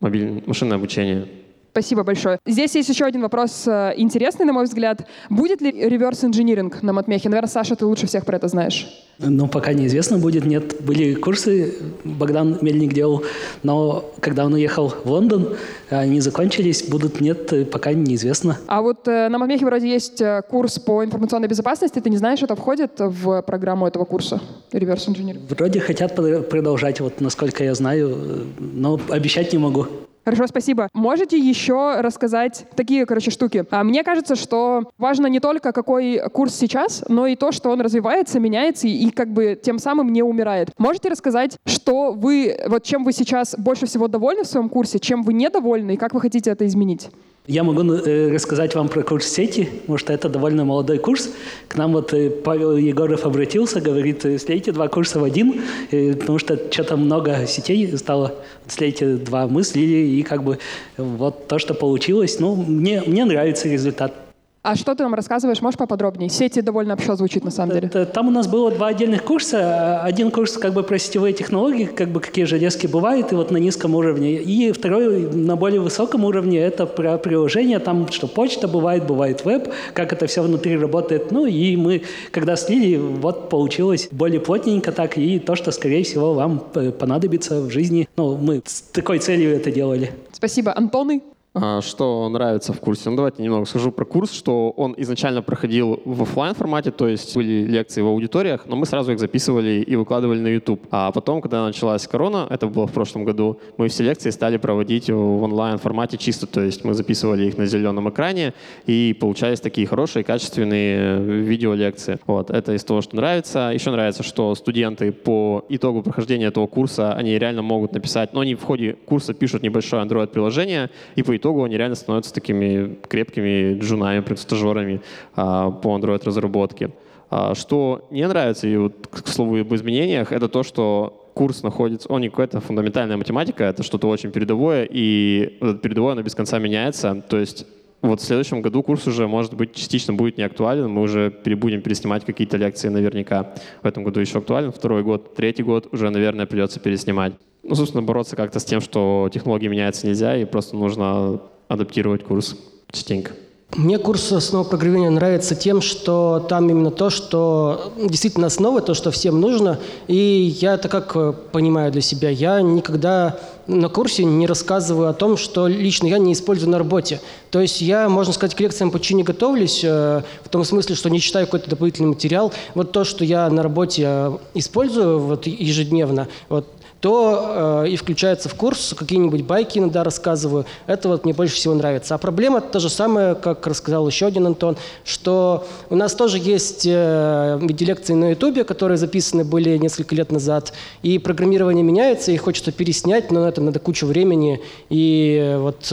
мобильное, 0.00 0.42
машинное 0.46 0.76
обучение. 0.76 1.28
Спасибо 1.78 2.02
большое. 2.02 2.40
Здесь 2.44 2.74
есть 2.74 2.88
еще 2.88 3.04
один 3.04 3.22
вопрос 3.22 3.62
э, 3.68 3.92
интересный, 3.96 4.44
на 4.44 4.52
мой 4.52 4.64
взгляд. 4.64 5.06
Будет 5.30 5.60
ли 5.60 5.70
реверс-инжиниринг 5.70 6.82
на 6.82 6.92
Матмехе? 6.92 7.28
Наверное, 7.28 7.48
Саша, 7.48 7.76
ты 7.76 7.86
лучше 7.86 8.08
всех 8.08 8.24
про 8.26 8.36
это 8.36 8.48
знаешь. 8.48 8.88
Ну, 9.20 9.46
пока 9.46 9.72
неизвестно 9.74 10.18
будет, 10.18 10.44
нет. 10.44 10.82
Были 10.82 11.14
курсы, 11.14 11.76
Богдан 12.02 12.58
Мельник 12.62 12.92
делал, 12.92 13.22
но 13.62 14.12
когда 14.18 14.44
он 14.44 14.54
уехал 14.54 14.88
в 14.88 15.08
Лондон, 15.08 15.54
они 15.88 16.20
закончились, 16.20 16.82
будут, 16.82 17.20
нет, 17.20 17.70
пока 17.70 17.92
неизвестно. 17.92 18.58
А 18.66 18.82
вот 18.82 19.06
э, 19.06 19.28
на 19.28 19.38
Матмехе 19.38 19.64
вроде 19.64 19.88
есть 19.88 20.20
э, 20.20 20.42
курс 20.50 20.80
по 20.80 21.04
информационной 21.04 21.46
безопасности. 21.46 22.00
Ты 22.00 22.10
не 22.10 22.16
знаешь, 22.16 22.42
это 22.42 22.56
входит 22.56 22.94
в 22.98 23.42
программу 23.42 23.86
этого 23.86 24.04
курса? 24.04 24.40
Реверс 24.72 25.08
инжиниринг? 25.08 25.48
Вроде 25.48 25.78
хотят 25.78 26.16
продолжать, 26.48 26.98
вот 26.98 27.20
насколько 27.20 27.62
я 27.62 27.72
знаю, 27.76 28.48
но 28.58 28.98
обещать 29.10 29.52
не 29.52 29.60
могу. 29.60 29.86
Хорошо, 30.28 30.46
спасибо. 30.46 30.90
Можете 30.92 31.38
еще 31.38 32.02
рассказать 32.02 32.66
такие, 32.76 33.06
короче, 33.06 33.30
штуки? 33.30 33.64
А 33.70 33.82
мне 33.82 34.04
кажется, 34.04 34.36
что 34.36 34.90
важно 34.98 35.26
не 35.26 35.40
только 35.40 35.72
какой 35.72 36.20
курс 36.30 36.54
сейчас, 36.54 37.02
но 37.08 37.26
и 37.26 37.34
то, 37.34 37.50
что 37.50 37.70
он 37.70 37.80
развивается, 37.80 38.38
меняется 38.38 38.88
и 38.88 39.08
как 39.08 39.32
бы 39.32 39.58
тем 39.60 39.78
самым 39.78 40.12
не 40.12 40.22
умирает. 40.22 40.68
Можете 40.76 41.08
рассказать, 41.08 41.56
что 41.64 42.12
вы, 42.12 42.60
вот 42.66 42.82
чем 42.82 43.04
вы 43.04 43.14
сейчас 43.14 43.54
больше 43.56 43.86
всего 43.86 44.06
довольны 44.06 44.42
в 44.44 44.46
своем 44.46 44.68
курсе, 44.68 44.98
чем 44.98 45.22
вы 45.22 45.32
недовольны 45.32 45.94
и 45.94 45.96
как 45.96 46.12
вы 46.12 46.20
хотите 46.20 46.50
это 46.50 46.66
изменить? 46.66 47.08
Я 47.48 47.64
могу 47.64 47.80
э, 47.80 48.30
рассказать 48.30 48.74
вам 48.74 48.90
про 48.90 49.02
курс 49.02 49.26
сети, 49.26 49.70
потому 49.80 49.96
что 49.96 50.12
это 50.12 50.28
довольно 50.28 50.66
молодой 50.66 50.98
курс. 50.98 51.30
К 51.68 51.76
нам 51.76 51.94
вот 51.94 52.12
э, 52.12 52.28
Павел 52.28 52.76
Егоров 52.76 53.24
обратился, 53.24 53.80
говорит, 53.80 54.22
«Э, 54.26 54.38
слейте 54.38 54.70
два 54.70 54.88
курса 54.88 55.18
в 55.18 55.24
один, 55.24 55.62
потому 55.90 56.38
что 56.38 56.58
что-то 56.70 56.98
много 56.98 57.46
сетей 57.46 57.96
стало, 57.96 58.34
слейте 58.66 59.14
два, 59.16 59.46
мы 59.46 59.62
слили, 59.62 60.18
и 60.18 60.22
как 60.24 60.42
бы 60.42 60.58
вот 60.98 61.48
то, 61.48 61.58
что 61.58 61.72
получилось, 61.72 62.38
ну, 62.38 62.54
мне, 62.54 63.02
мне 63.06 63.24
нравится 63.24 63.66
результат. 63.66 64.27
А 64.62 64.74
что 64.74 64.94
ты 64.94 65.02
нам 65.04 65.14
рассказываешь? 65.14 65.62
Можешь 65.62 65.78
поподробнее? 65.78 66.28
Сети 66.28 66.60
довольно 66.60 66.94
общо 66.94 67.14
звучит 67.14 67.44
на 67.44 67.50
самом 67.50 67.74
деле. 67.74 67.88
Там 67.88 68.28
у 68.28 68.30
нас 68.30 68.48
было 68.48 68.70
два 68.70 68.88
отдельных 68.88 69.22
курса. 69.22 70.02
Один 70.02 70.30
курс 70.30 70.58
как 70.58 70.74
бы 70.74 70.82
про 70.82 70.98
сетевые 70.98 71.32
технологии, 71.32 71.84
как 71.84 72.08
бы 72.08 72.20
какие 72.20 72.44
железки 72.44 72.86
бывают, 72.86 73.32
и 73.32 73.34
вот 73.34 73.50
на 73.50 73.56
низком 73.56 73.94
уровне. 73.94 74.34
И 74.34 74.72
второй 74.72 75.30
на 75.32 75.56
более 75.56 75.80
высоком 75.80 76.24
уровне 76.24 76.58
это 76.58 76.86
про 76.86 77.18
приложение, 77.18 77.78
там 77.78 78.10
что 78.10 78.26
почта 78.26 78.68
бывает, 78.68 79.06
бывает 79.06 79.44
веб, 79.44 79.72
как 79.94 80.12
это 80.12 80.26
все 80.26 80.42
внутри 80.42 80.76
работает. 80.76 81.30
Ну 81.30 81.46
и 81.46 81.76
мы, 81.76 82.02
когда 82.32 82.56
слили, 82.56 82.96
вот 82.96 83.48
получилось 83.48 84.08
более 84.10 84.40
плотненько 84.40 84.92
так, 84.92 85.16
и 85.16 85.38
то, 85.38 85.54
что, 85.54 85.70
скорее 85.70 86.02
всего, 86.02 86.34
вам 86.34 86.58
понадобится 86.98 87.60
в 87.60 87.70
жизни. 87.70 88.08
Ну, 88.16 88.36
мы 88.36 88.62
с 88.66 88.82
такой 88.82 89.20
целью 89.20 89.54
это 89.54 89.70
делали. 89.70 90.12
Спасибо. 90.32 90.76
Антоны? 90.76 91.22
А, 91.60 91.80
что 91.80 92.28
нравится 92.28 92.72
в 92.72 92.80
курсе? 92.80 93.10
Ну, 93.10 93.16
давайте 93.16 93.42
немного 93.42 93.66
скажу 93.66 93.90
про 93.90 94.04
курс, 94.04 94.32
что 94.32 94.70
он 94.70 94.94
изначально 94.96 95.42
проходил 95.42 96.00
в 96.04 96.22
офлайн 96.22 96.54
формате, 96.54 96.90
то 96.90 97.08
есть 97.08 97.34
были 97.34 97.64
лекции 97.64 98.00
в 98.00 98.06
аудиториях, 98.06 98.66
но 98.66 98.76
мы 98.76 98.86
сразу 98.86 99.12
их 99.12 99.18
записывали 99.18 99.84
и 99.86 99.96
выкладывали 99.96 100.38
на 100.38 100.48
YouTube. 100.48 100.86
А 100.90 101.10
потом, 101.10 101.40
когда 101.40 101.64
началась 101.64 102.06
корона, 102.06 102.46
это 102.48 102.66
было 102.68 102.86
в 102.86 102.92
прошлом 102.92 103.24
году, 103.24 103.58
мы 103.76 103.88
все 103.88 104.04
лекции 104.04 104.30
стали 104.30 104.56
проводить 104.56 105.10
в 105.10 105.42
онлайн 105.42 105.78
формате 105.78 106.16
чисто, 106.16 106.46
то 106.46 106.60
есть 106.60 106.84
мы 106.84 106.94
записывали 106.94 107.46
их 107.46 107.58
на 107.58 107.66
зеленом 107.66 108.08
экране, 108.08 108.54
и 108.86 109.16
получались 109.18 109.60
такие 109.60 109.86
хорошие, 109.86 110.24
качественные 110.24 111.20
видеолекции. 111.20 112.18
Вот, 112.26 112.50
это 112.50 112.74
из 112.74 112.84
того, 112.84 113.00
что 113.00 113.16
нравится. 113.16 113.70
Еще 113.74 113.90
нравится, 113.90 114.22
что 114.22 114.54
студенты 114.54 115.12
по 115.12 115.64
итогу 115.68 116.02
прохождения 116.02 116.46
этого 116.46 116.66
курса, 116.66 117.14
они 117.14 117.38
реально 117.38 117.62
могут 117.62 117.92
написать, 117.92 118.32
но 118.32 118.40
они 118.40 118.54
в 118.54 118.62
ходе 118.62 118.92
курса 118.92 119.34
пишут 119.34 119.62
небольшое 119.62 120.04
Android-приложение, 120.04 120.90
и 121.16 121.22
по 121.22 121.36
итогу 121.36 121.47
они 121.64 121.76
реально 121.76 121.96
становятся 121.96 122.32
такими 122.32 122.98
крепкими 123.08 123.78
джунами, 123.78 124.22
стажерами 124.34 125.00
а, 125.34 125.70
по 125.70 125.96
Android-разработке. 125.96 126.90
А, 127.30 127.54
что 127.54 128.06
не 128.10 128.26
нравится, 128.26 128.66
и 128.66 128.76
вот, 128.76 129.06
к 129.10 129.28
слову 129.28 129.60
об 129.60 129.74
изменениях, 129.74 130.32
это 130.32 130.48
то, 130.48 130.62
что 130.62 131.28
курс 131.34 131.62
находится, 131.62 132.08
он 132.08 132.22
не 132.22 132.30
какая-то 132.30 132.60
фундаментальная 132.60 133.16
математика, 133.16 133.64
это 133.64 133.82
что-то 133.82 134.08
очень 134.08 134.30
передовое, 134.30 134.88
и 134.90 135.58
вот 135.60 135.82
передовое, 135.82 136.12
оно 136.12 136.22
без 136.22 136.34
конца 136.34 136.58
меняется. 136.58 137.22
То 137.28 137.38
есть 137.38 137.66
вот 138.00 138.20
в 138.20 138.24
следующем 138.24 138.62
году 138.62 138.82
курс 138.82 139.06
уже, 139.06 139.26
может 139.28 139.54
быть, 139.54 139.74
частично 139.74 140.14
будет 140.14 140.38
не 140.38 140.44
актуален, 140.44 140.88
мы 140.88 141.02
уже 141.02 141.32
будем 141.44 141.82
переснимать 141.82 142.24
какие-то 142.24 142.56
лекции 142.56 142.88
наверняка. 142.88 143.54
В 143.82 143.86
этом 143.86 144.04
году 144.04 144.20
еще 144.20 144.38
актуален, 144.38 144.72
второй 144.72 145.02
год, 145.02 145.34
третий 145.34 145.62
год 145.62 145.88
уже, 145.92 146.10
наверное, 146.10 146.46
придется 146.46 146.80
переснимать. 146.80 147.34
Ну, 147.68 147.74
собственно, 147.74 148.02
бороться 148.02 148.34
как-то 148.34 148.60
с 148.60 148.64
тем, 148.64 148.80
что 148.80 149.28
технологии 149.32 149.68
меняются 149.68 150.06
нельзя, 150.06 150.34
и 150.36 150.46
просто 150.46 150.74
нужно 150.74 151.40
адаптировать 151.68 152.24
курс 152.24 152.56
частенько. 152.90 153.32
Мне 153.76 153.98
курс 153.98 154.32
основы 154.32 154.64
программирования 154.64 155.10
нравится 155.10 155.54
тем, 155.54 155.82
что 155.82 156.44
там 156.48 156.70
именно 156.70 156.90
то, 156.90 157.10
что 157.10 157.92
действительно 157.98 158.46
основа, 158.46 158.80
то, 158.80 158.94
что 158.94 159.10
всем 159.10 159.38
нужно. 159.38 159.78
И 160.06 160.16
я 160.60 160.74
это 160.74 160.88
как 160.88 161.14
э, 161.14 161.34
понимаю 161.52 161.92
для 161.92 162.00
себя, 162.00 162.30
я 162.30 162.62
никогда 162.62 163.38
на 163.66 163.90
курсе 163.90 164.24
не 164.24 164.46
рассказываю 164.46 165.10
о 165.10 165.12
том, 165.12 165.36
что 165.36 165.66
лично 165.66 166.06
я 166.06 166.16
не 166.16 166.32
использую 166.32 166.70
на 166.70 166.78
работе. 166.78 167.20
То 167.50 167.60
есть 167.60 167.82
я, 167.82 168.08
можно 168.08 168.32
сказать, 168.32 168.56
к 168.56 168.60
лекциям 168.60 168.90
почти 168.90 169.12
не 169.14 169.22
готовлюсь, 169.22 169.82
э, 169.84 170.22
в 170.42 170.48
том 170.48 170.64
смысле, 170.64 170.94
что 170.94 171.10
не 171.10 171.20
читаю 171.20 171.44
какой-то 171.44 171.68
дополнительный 171.68 172.08
материал. 172.08 172.54
Вот 172.74 172.92
то, 172.92 173.04
что 173.04 173.22
я 173.22 173.50
на 173.50 173.62
работе 173.62 174.04
э, 174.06 174.38
использую 174.54 175.18
вот 175.18 175.46
ежедневно, 175.46 176.28
вот 176.48 176.66
то 177.00 177.82
э, 177.84 177.88
и 177.90 177.96
включается 177.96 178.48
в 178.48 178.54
курс, 178.54 178.94
какие-нибудь 178.96 179.42
байки 179.42 179.78
иногда 179.78 180.02
рассказываю. 180.02 180.66
Это 180.86 181.08
вот 181.08 181.24
мне 181.24 181.32
больше 181.32 181.54
всего 181.54 181.74
нравится. 181.74 182.14
А 182.14 182.18
проблема 182.18 182.60
та 182.60 182.80
же 182.80 182.88
самая, 182.88 183.34
как 183.34 183.66
рассказал 183.66 184.06
еще 184.08 184.26
один 184.26 184.46
Антон, 184.46 184.76
что 185.04 185.66
у 185.90 185.96
нас 185.96 186.14
тоже 186.14 186.38
есть 186.38 186.86
э, 186.86 187.58
лекции 187.60 188.14
на 188.14 188.30
Ютубе, 188.30 188.64
которые 188.64 188.98
записаны 188.98 189.44
были 189.44 189.76
несколько 189.78 190.14
лет 190.14 190.32
назад, 190.32 190.72
и 191.02 191.18
программирование 191.18 191.84
меняется, 191.84 192.32
и 192.32 192.36
хочется 192.36 192.72
переснять, 192.72 193.30
но 193.30 193.40
на 193.40 193.48
это 193.48 193.60
надо 193.60 193.78
кучу 193.78 194.06
времени, 194.06 194.60
и 194.90 195.56
вот 195.58 195.92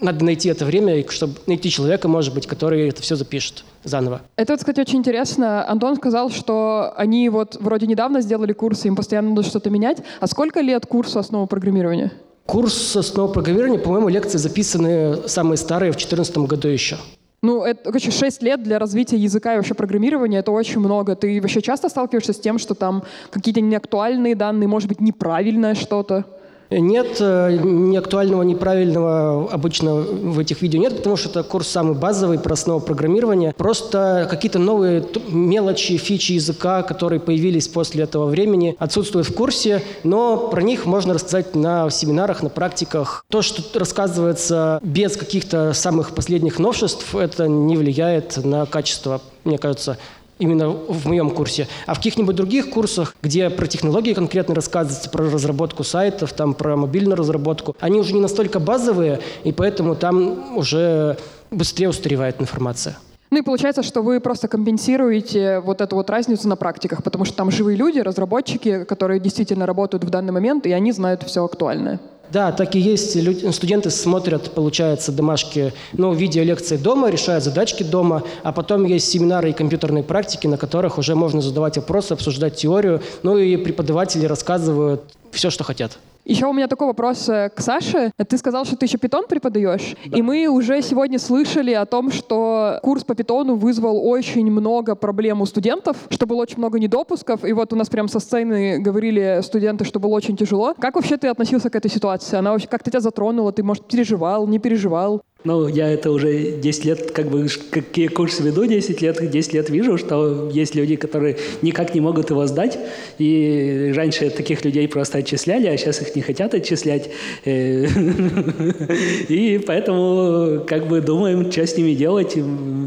надо 0.00 0.24
найти 0.24 0.48
это 0.48 0.64
время, 0.64 1.08
чтобы 1.08 1.34
найти 1.46 1.70
человека, 1.70 2.08
может 2.08 2.34
быть, 2.34 2.46
который 2.46 2.88
это 2.88 3.02
все 3.02 3.16
запишет 3.16 3.64
заново. 3.84 4.22
Это, 4.36 4.56
кстати, 4.56 4.80
очень 4.80 4.98
интересно. 4.98 5.68
Антон 5.68 5.96
сказал, 5.96 6.30
что 6.30 6.92
они 6.96 7.28
вот 7.28 7.56
вроде 7.60 7.86
недавно 7.86 8.20
сделали 8.20 8.52
курсы, 8.52 8.88
им 8.88 8.96
постоянно 8.96 9.30
надо 9.30 9.42
что-то 9.42 9.70
менять. 9.70 9.98
А 10.20 10.26
сколько 10.26 10.60
лет 10.60 10.86
курсу 10.86 11.18
основы 11.18 11.46
программирования? 11.46 12.12
Курс 12.46 12.96
основы 12.96 13.32
программирования, 13.32 13.78
по-моему, 13.78 14.08
лекции 14.08 14.38
записаны 14.38 15.28
самые 15.28 15.56
старые 15.56 15.92
в 15.92 15.96
2014 15.96 16.38
году 16.38 16.68
еще. 16.68 16.96
Ну, 17.42 17.62
это, 17.64 17.84
короче, 17.84 18.10
6 18.10 18.42
лет 18.42 18.62
для 18.62 18.78
развития 18.78 19.16
языка 19.16 19.54
и 19.54 19.56
вообще 19.56 19.72
программирования— 19.72 20.38
это 20.40 20.50
очень 20.50 20.80
много. 20.80 21.16
Ты 21.16 21.40
вообще 21.40 21.62
часто 21.62 21.88
сталкиваешься 21.88 22.34
с 22.34 22.40
тем, 22.40 22.58
что 22.58 22.74
там 22.74 23.02
какие-то 23.30 23.62
неактуальные 23.62 24.34
данные, 24.34 24.68
может 24.68 24.88
быть, 24.88 25.00
неправильное 25.00 25.74
что-то? 25.74 26.26
Нет, 26.70 27.16
э, 27.20 27.58
ни 27.62 27.96
актуального, 27.96 28.42
неправильного 28.42 29.50
обычно 29.50 29.96
в 29.96 30.38
этих 30.38 30.62
видео 30.62 30.80
нет, 30.80 30.96
потому 30.96 31.16
что 31.16 31.28
это 31.28 31.42
курс 31.42 31.68
самый 31.68 31.96
базовый 31.96 32.38
про 32.38 32.52
основу 32.52 32.80
программирования. 32.80 33.52
Просто 33.56 34.28
какие-то 34.30 34.60
новые 34.60 35.04
мелочи, 35.28 35.96
фичи 35.96 36.32
языка, 36.32 36.82
которые 36.82 37.18
появились 37.18 37.66
после 37.66 38.04
этого 38.04 38.26
времени, 38.26 38.76
отсутствуют 38.78 39.28
в 39.28 39.34
курсе, 39.34 39.82
но 40.04 40.36
про 40.48 40.62
них 40.62 40.86
можно 40.86 41.14
рассказать 41.14 41.56
на 41.56 41.90
семинарах, 41.90 42.42
на 42.42 42.50
практиках. 42.50 43.24
То, 43.28 43.42
что 43.42 43.62
рассказывается 43.78 44.78
без 44.82 45.16
каких-то 45.16 45.72
самых 45.72 46.14
последних 46.14 46.60
новшеств, 46.60 47.16
это 47.16 47.48
не 47.48 47.76
влияет 47.76 48.44
на 48.44 48.64
качество, 48.66 49.20
мне 49.44 49.58
кажется, 49.58 49.98
именно 50.40 50.70
в 50.70 51.06
моем 51.06 51.30
курсе. 51.30 51.68
А 51.86 51.94
в 51.94 51.98
каких-нибудь 51.98 52.34
других 52.34 52.70
курсах, 52.70 53.14
где 53.22 53.48
про 53.50 53.66
технологии 53.66 54.14
конкретно 54.14 54.54
рассказывается, 54.54 55.08
про 55.10 55.30
разработку 55.30 55.84
сайтов, 55.84 56.32
там 56.32 56.54
про 56.54 56.76
мобильную 56.76 57.16
разработку, 57.16 57.76
они 57.78 58.00
уже 58.00 58.14
не 58.14 58.20
настолько 58.20 58.58
базовые, 58.58 59.20
и 59.44 59.52
поэтому 59.52 59.94
там 59.94 60.56
уже 60.56 61.16
быстрее 61.50 61.88
устаревает 61.88 62.40
информация. 62.40 62.96
Ну 63.30 63.38
и 63.38 63.42
получается, 63.42 63.84
что 63.84 64.02
вы 64.02 64.18
просто 64.18 64.48
компенсируете 64.48 65.60
вот 65.60 65.80
эту 65.80 65.94
вот 65.94 66.10
разницу 66.10 66.48
на 66.48 66.56
практиках, 66.56 67.04
потому 67.04 67.24
что 67.24 67.36
там 67.36 67.50
живые 67.52 67.76
люди, 67.76 68.00
разработчики, 68.00 68.82
которые 68.84 69.20
действительно 69.20 69.66
работают 69.66 70.02
в 70.02 70.10
данный 70.10 70.32
момент, 70.32 70.66
и 70.66 70.72
они 70.72 70.90
знают 70.90 71.22
все 71.22 71.44
актуальное. 71.44 72.00
Да, 72.32 72.52
так 72.52 72.76
и 72.76 72.78
есть. 72.78 73.16
Люди, 73.16 73.50
студенты 73.50 73.90
смотрят, 73.90 74.52
получается, 74.52 75.10
домашки, 75.10 75.72
ну, 75.92 76.12
видеолекции 76.12 76.76
дома, 76.76 77.10
решают 77.10 77.42
задачки 77.42 77.82
дома, 77.82 78.22
а 78.42 78.52
потом 78.52 78.84
есть 78.84 79.10
семинары 79.10 79.50
и 79.50 79.52
компьютерные 79.52 80.04
практики, 80.04 80.46
на 80.46 80.56
которых 80.56 80.98
уже 80.98 81.14
можно 81.14 81.40
задавать 81.40 81.76
вопросы, 81.76 82.12
обсуждать 82.12 82.56
теорию, 82.56 83.02
ну 83.22 83.36
и 83.36 83.56
преподаватели 83.56 84.26
рассказывают 84.26 85.02
все, 85.32 85.50
что 85.50 85.64
хотят. 85.64 85.98
Еще 86.24 86.46
у 86.46 86.52
меня 86.52 86.68
такой 86.68 86.86
вопрос 86.86 87.28
э, 87.28 87.50
к 87.54 87.60
Саше. 87.60 88.12
Ты 88.28 88.38
сказал, 88.38 88.64
что 88.64 88.76
ты 88.76 88.86
еще 88.86 88.98
питон 88.98 89.26
преподаешь, 89.26 89.96
да. 90.04 90.18
и 90.18 90.22
мы 90.22 90.46
уже 90.48 90.82
сегодня 90.82 91.18
слышали 91.18 91.72
о 91.72 91.86
том, 91.86 92.10
что 92.10 92.78
курс 92.82 93.04
по 93.04 93.14
питону 93.14 93.56
вызвал 93.56 94.06
очень 94.06 94.50
много 94.50 94.94
проблем 94.94 95.40
у 95.40 95.46
студентов, 95.46 95.96
что 96.10 96.26
было 96.26 96.42
очень 96.42 96.58
много 96.58 96.78
недопусков, 96.78 97.44
и 97.44 97.52
вот 97.52 97.72
у 97.72 97.76
нас 97.76 97.88
прям 97.88 98.08
со 98.08 98.20
сцены 98.20 98.78
говорили 98.78 99.40
студенты, 99.42 99.84
что 99.84 99.98
было 99.98 100.14
очень 100.14 100.36
тяжело. 100.36 100.74
Как 100.78 100.94
вообще 100.94 101.16
ты 101.16 101.28
относился 101.28 101.70
к 101.70 101.76
этой 101.76 101.90
ситуации? 101.90 102.36
Она 102.36 102.52
вообще 102.52 102.68
как-то 102.68 102.90
тебя 102.90 103.00
затронула? 103.00 103.52
Ты, 103.52 103.62
может, 103.62 103.86
переживал, 103.86 104.46
не 104.46 104.58
переживал? 104.58 105.22
Ну, 105.42 105.68
я 105.68 105.88
это 105.88 106.10
уже 106.10 106.52
10 106.52 106.84
лет, 106.84 107.10
как 107.12 107.30
бы, 107.30 107.46
какие 107.70 108.08
курсы 108.08 108.42
веду 108.42 108.66
10 108.66 109.00
лет, 109.00 109.30
10 109.30 109.52
лет 109.54 109.70
вижу, 109.70 109.96
что 109.96 110.50
есть 110.52 110.74
люди, 110.74 110.96
которые 110.96 111.38
никак 111.62 111.94
не 111.94 112.02
могут 112.02 112.28
его 112.28 112.46
сдать, 112.46 112.78
и 113.18 113.90
раньше 113.96 114.28
таких 114.28 114.64
людей 114.66 114.86
просто 114.86 115.18
отчисляли, 115.18 115.66
а 115.66 115.76
сейчас 115.78 116.02
их 116.02 116.14
не 116.14 116.20
хотят 116.20 116.52
отчислять. 116.52 117.10
Э, 117.46 117.86
и 119.28 119.58
поэтому, 119.66 120.62
как 120.66 120.88
бы, 120.88 121.00
думаем, 121.00 121.50
что 121.50 121.66
с 121.66 121.74
ними 121.74 121.94
делать. 121.94 122.36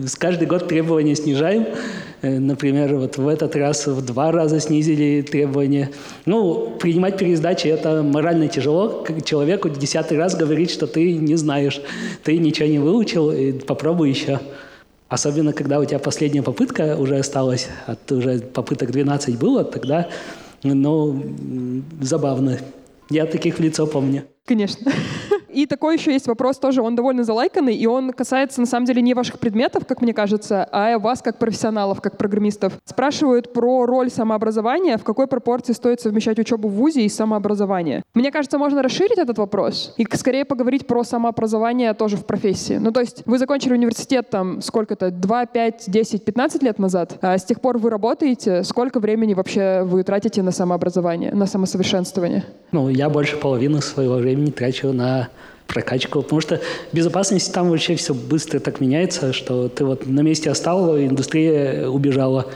С 0.06 0.16
каждый 0.16 0.48
год 0.48 0.68
требования 0.68 1.16
снижаем. 1.16 1.66
Э, 2.24 2.40
например, 2.40 2.96
вот 2.96 3.18
в 3.18 3.28
этот 3.28 3.56
раз 3.56 3.86
в 3.86 4.04
два 4.04 4.32
раза 4.32 4.60
снизили 4.62 5.22
требования. 5.22 5.92
Ну, 6.26 6.74
принимать 6.80 7.18
пересдачи– 7.18 7.68
это 7.78 8.02
морально 8.02 8.48
тяжело. 8.48 9.06
Человеку 9.26 9.70
десятый 9.70 10.18
раз 10.18 10.36
говорить, 10.36 10.72
что 10.72 10.88
ты 10.88 11.14
не 11.16 11.36
знаешь, 11.36 11.82
ты 12.24 12.38
ничего 12.38 12.68
не 12.70 12.80
выучил, 12.80 13.30
и 13.30 13.52
попробуй 13.52 14.10
еще. 14.10 14.40
Особенно, 15.10 15.52
когда 15.52 15.80
у 15.80 15.86
тебя 15.86 16.00
последняя 16.00 16.42
попытка 16.42 16.96
уже 16.98 17.18
осталась, 17.18 17.68
от 17.88 18.10
уже 18.12 18.40
попыток 18.40 18.92
12 18.92 19.38
было, 19.38 19.66
тогда, 19.66 20.08
ну, 20.64 21.22
забавно. 22.02 22.58
Я 23.10 23.26
таких 23.26 23.60
в 23.60 23.60
лицо 23.60 23.86
помню. 23.86 24.24
Конечно. 24.46 24.92
И 25.54 25.66
такой 25.66 25.96
еще 25.96 26.12
есть 26.12 26.28
вопрос 26.28 26.58
тоже, 26.58 26.82
он 26.82 26.96
довольно 26.96 27.24
залайканный, 27.24 27.76
и 27.76 27.86
он 27.86 28.12
касается, 28.12 28.60
на 28.60 28.66
самом 28.66 28.86
деле, 28.86 29.02
не 29.02 29.14
ваших 29.14 29.40
предметов, 29.40 29.86
как 29.88 30.02
мне 30.02 30.14
кажется, 30.14 30.68
а 30.72 30.98
вас 30.98 31.22
как 31.22 31.38
профессионалов, 31.38 32.02
как 32.02 32.18
программистов. 32.18 32.74
Спрашивают 32.86 33.54
про 33.54 33.86
роль 33.86 34.10
самообразования, 34.10 34.98
в 34.98 35.04
какой 35.04 35.28
пропорции 35.28 35.74
стоит 35.74 36.02
совмещать 36.02 36.40
учебу 36.40 36.68
в 36.68 36.74
ВУЗе 36.74 37.04
и 37.04 37.10
самообразование. 37.10 38.04
Мне 38.14 38.32
кажется, 38.32 38.58
можно 38.58 38.82
расширить 38.82 39.18
этот 39.18 39.38
вопрос 39.38 39.94
и 39.98 40.08
скорее 40.14 40.46
поговорить 40.46 40.88
про 40.88 41.04
самообразование 41.04 41.94
тоже 41.94 42.18
в 42.18 42.26
профессии. 42.26 42.78
Ну, 42.78 42.92
то 42.92 43.02
есть 43.02 43.24
вы 43.26 43.38
закончили 43.38 43.74
университет 43.74 44.30
там 44.30 44.62
сколько-то, 44.62 45.12
2, 45.12 45.46
5, 45.46 45.84
10, 45.88 46.26
15 46.26 46.64
лет 46.64 46.80
назад, 46.80 47.18
а 47.22 47.38
с 47.38 47.44
тех 47.44 47.62
пор 47.62 47.78
вы 47.78 47.90
работаете, 47.90 48.64
сколько 48.64 49.00
времени 49.00 49.34
вообще 49.34 49.84
вы 49.84 50.04
тратите 50.04 50.42
на 50.42 50.52
самообразование, 50.52 51.34
на 51.34 51.46
самосовершенствование? 51.46 52.44
Ну, 52.72 52.90
я 52.90 53.10
больше 53.10 53.38
половины 53.38 53.82
своего 53.82 54.16
времени 54.16 54.52
трачу 54.52 54.92
на 54.94 55.30
прокачку, 55.68 56.22
потому 56.22 56.42
что 56.42 56.60
безопасность 56.92 57.54
там 57.54 57.70
вообще 57.70 57.96
все 57.96 58.14
быстро 58.14 58.60
так 58.60 58.80
меняется, 58.80 59.34
что 59.34 59.70
ты 59.70 59.86
вот 59.86 60.06
на 60.06 60.22
месте 60.22 60.50
остал, 60.50 60.98
индустрия 61.00 61.88
убежала. 61.88 62.48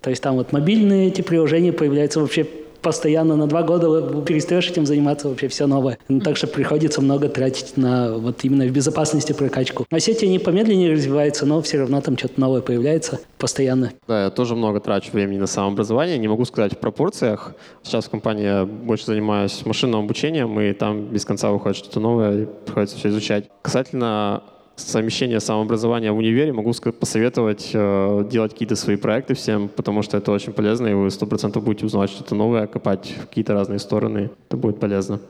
То 0.00 0.10
есть 0.10 0.22
там 0.22 0.36
вот 0.36 0.52
мобильные 0.52 1.08
эти 1.08 1.22
приложения 1.22 1.72
появляются 1.72 2.20
вообще 2.20 2.46
постоянно 2.84 3.34
на 3.34 3.48
два 3.48 3.62
года 3.62 4.22
перестаешь 4.22 4.70
этим 4.70 4.86
заниматься, 4.86 5.28
вообще 5.28 5.48
все 5.48 5.66
новое. 5.66 5.98
Ну, 6.08 6.20
так 6.20 6.36
что 6.36 6.46
приходится 6.46 7.00
много 7.00 7.28
тратить 7.28 7.76
на 7.76 8.12
вот 8.12 8.44
именно 8.44 8.66
в 8.66 8.70
безопасности 8.70 9.32
прокачку. 9.32 9.86
А 9.90 9.98
сети 9.98 10.26
они 10.26 10.38
помедленнее 10.38 10.92
развиваются, 10.92 11.46
но 11.46 11.60
все 11.62 11.78
равно 11.78 12.00
там 12.00 12.16
что-то 12.16 12.38
новое 12.38 12.60
появляется 12.60 13.20
постоянно. 13.38 13.92
Да, 14.06 14.24
я 14.24 14.30
тоже 14.30 14.54
много 14.54 14.80
трачу 14.80 15.10
времени 15.12 15.38
на 15.38 15.46
самообразование. 15.46 16.18
Не 16.18 16.28
могу 16.28 16.44
сказать 16.44 16.74
в 16.74 16.78
пропорциях. 16.78 17.54
Сейчас 17.82 18.04
в 18.04 18.10
компании 18.10 18.44
я 18.44 18.64
больше 18.66 19.06
занимаюсь 19.06 19.64
машинным 19.64 20.00
обучением, 20.00 20.60
и 20.60 20.72
там 20.74 21.06
без 21.06 21.24
конца 21.24 21.50
выходит 21.50 21.78
что-то 21.78 22.00
новое, 22.00 22.42
и 22.42 22.46
приходится 22.66 22.98
все 22.98 23.08
изучать. 23.08 23.48
Касательно 23.62 24.42
совмещение 24.76 25.40
самообразования 25.40 26.12
в 26.12 26.16
универе 26.16 26.52
могу 26.52 26.72
посоветовать 26.72 27.70
э, 27.72 28.28
делать 28.30 28.52
какие-то 28.52 28.76
свои 28.76 28.96
проекты 28.96 29.34
всем, 29.34 29.68
потому 29.68 30.02
что 30.02 30.16
это 30.16 30.32
очень 30.32 30.52
полезно, 30.52 30.88
и 30.88 30.94
вы 30.94 31.10
сто 31.10 31.26
процентов 31.26 31.64
будете 31.64 31.86
узнавать 31.86 32.10
что-то 32.10 32.34
новое, 32.34 32.66
копать 32.66 33.14
в 33.16 33.28
какие-то 33.28 33.54
разные 33.54 33.78
стороны. 33.78 34.30
Это 34.48 34.56
будет 34.56 34.80
полезно. 34.80 35.20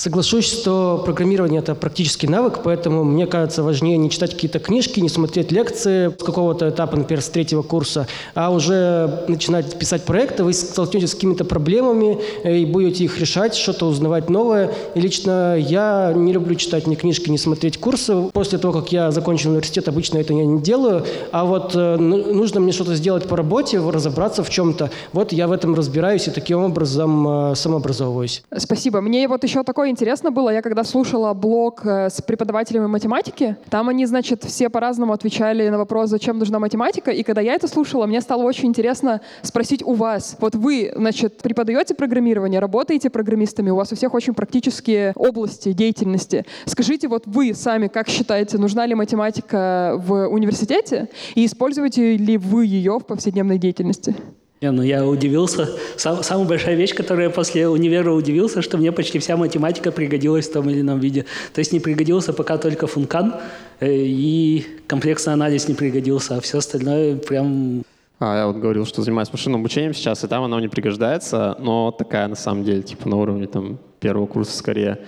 Соглашусь, 0.00 0.50
что 0.50 1.02
программирование– 1.04 1.58
это 1.60 1.74
практический 1.74 2.26
навык, 2.26 2.60
поэтому 2.64 3.04
мне 3.04 3.26
кажется 3.26 3.62
важнее 3.62 3.98
не 3.98 4.08
читать 4.08 4.32
какие-то 4.32 4.58
книжки, 4.58 4.98
не 4.98 5.10
смотреть 5.10 5.52
лекции 5.52 6.08
с 6.08 6.24
какого-то 6.24 6.70
этапа, 6.70 6.96
например, 6.96 7.22
с 7.22 7.28
третьего 7.28 7.60
курса, 7.60 8.06
а 8.34 8.50
уже 8.50 9.26
начинать 9.28 9.78
писать 9.78 10.04
проекты, 10.04 10.42
вы 10.42 10.54
столкнетесь 10.54 11.10
с 11.10 11.14
какими-то 11.14 11.44
проблемами 11.44 12.18
и 12.44 12.64
будете 12.64 13.04
их 13.04 13.20
решать, 13.20 13.54
что-то 13.54 13.84
узнавать 13.88 14.30
новое. 14.30 14.72
И 14.94 15.00
лично 15.02 15.54
я 15.58 16.14
не 16.16 16.32
люблю 16.32 16.54
читать 16.54 16.86
ни 16.86 16.94
книжки, 16.94 17.28
ни 17.28 17.36
смотреть 17.36 17.76
курсы. 17.76 18.22
После 18.32 18.56
того, 18.56 18.72
как 18.80 18.92
я 18.92 19.10
закончил 19.10 19.50
университет, 19.50 19.86
обычно 19.86 20.16
это 20.16 20.32
я 20.32 20.46
не 20.46 20.62
делаю, 20.62 21.04
а 21.30 21.44
вот 21.44 21.72
э, 21.74 21.96
ну, 21.98 22.32
нужно 22.32 22.60
мне 22.60 22.72
что-то 22.72 22.94
сделать 22.94 23.28
по 23.28 23.36
работе, 23.36 23.78
разобраться 23.78 24.42
в 24.44 24.48
чем-то. 24.48 24.90
Вот 25.12 25.32
я 25.34 25.46
в 25.46 25.52
этом 25.52 25.74
разбираюсь 25.74 26.26
и 26.26 26.30
таким 26.30 26.60
образом 26.60 27.50
э, 27.50 27.54
самообразовываюсь. 27.54 28.42
Спасибо. 28.56 29.02
Мне 29.02 29.28
вот 29.28 29.44
еще 29.44 29.62
такой 29.62 29.89
интересно 29.90 30.30
было, 30.30 30.50
я 30.50 30.62
когда 30.62 30.84
слушала 30.84 31.34
блог 31.34 31.84
э, 31.84 32.08
с 32.08 32.22
преподавателями 32.22 32.86
математики, 32.86 33.56
там 33.68 33.88
они, 33.88 34.06
значит, 34.06 34.44
все 34.44 34.68
по-разному 34.68 35.12
отвечали 35.12 35.68
на 35.68 35.78
вопрос, 35.78 36.10
зачем 36.10 36.38
нужна 36.38 36.58
математика, 36.58 37.10
и 37.10 37.22
когда 37.22 37.40
я 37.40 37.54
это 37.54 37.68
слушала, 37.68 38.06
мне 38.06 38.20
стало 38.20 38.42
очень 38.42 38.68
интересно 38.68 39.20
спросить 39.42 39.82
у 39.82 39.92
вас. 39.94 40.36
Вот 40.40 40.54
вы, 40.54 40.92
значит, 40.96 41.38
преподаете 41.38 41.94
программирование, 41.94 42.60
работаете 42.60 43.10
программистами, 43.10 43.70
у 43.70 43.76
вас 43.76 43.92
у 43.92 43.96
всех 43.96 44.14
очень 44.14 44.34
практические 44.34 45.12
области 45.16 45.72
деятельности. 45.72 46.46
Скажите, 46.64 47.08
вот 47.08 47.24
вы 47.26 47.54
сами 47.54 47.88
как 47.88 48.08
считаете, 48.08 48.58
нужна 48.58 48.86
ли 48.86 48.94
математика 48.94 49.94
в 49.96 50.28
университете, 50.28 51.08
и 51.34 51.44
используете 51.44 52.16
ли 52.16 52.38
вы 52.38 52.66
ее 52.66 52.98
в 52.98 53.06
повседневной 53.06 53.58
деятельности? 53.58 54.14
Не, 54.62 54.70
ну 54.72 54.82
я 54.82 55.06
удивился. 55.06 55.70
Сам, 55.96 56.22
самая 56.22 56.46
большая 56.46 56.74
вещь, 56.74 56.94
которая 56.94 57.28
я 57.28 57.30
после 57.30 57.66
универа 57.66 58.12
удивился, 58.12 58.60
что 58.60 58.76
мне 58.76 58.92
почти 58.92 59.18
вся 59.18 59.38
математика 59.38 59.90
пригодилась 59.90 60.48
в 60.48 60.52
том 60.52 60.68
или 60.68 60.82
ином 60.82 61.00
виде. 61.00 61.24
То 61.54 61.60
есть 61.60 61.72
не 61.72 61.80
пригодился 61.80 62.34
пока 62.34 62.58
только 62.58 62.86
функан, 62.86 63.36
э, 63.80 63.90
и 63.90 64.66
комплексный 64.86 65.32
анализ 65.32 65.66
не 65.66 65.74
пригодился, 65.74 66.36
а 66.36 66.40
все 66.40 66.58
остальное 66.58 67.16
прям... 67.16 67.84
А, 68.18 68.36
я 68.36 68.46
вот 68.48 68.56
говорил, 68.56 68.84
что 68.84 69.00
занимаюсь 69.00 69.32
машинным 69.32 69.60
обучением 69.60 69.94
сейчас, 69.94 70.24
и 70.24 70.26
там 70.26 70.44
оно 70.44 70.60
не 70.60 70.68
пригождается, 70.68 71.56
но 71.58 71.90
такая 71.90 72.28
на 72.28 72.36
самом 72.36 72.64
деле, 72.64 72.82
типа 72.82 73.08
на 73.08 73.16
уровне 73.16 73.46
там 73.46 73.78
первого 73.98 74.26
курса 74.26 74.54
скорее. 74.54 74.98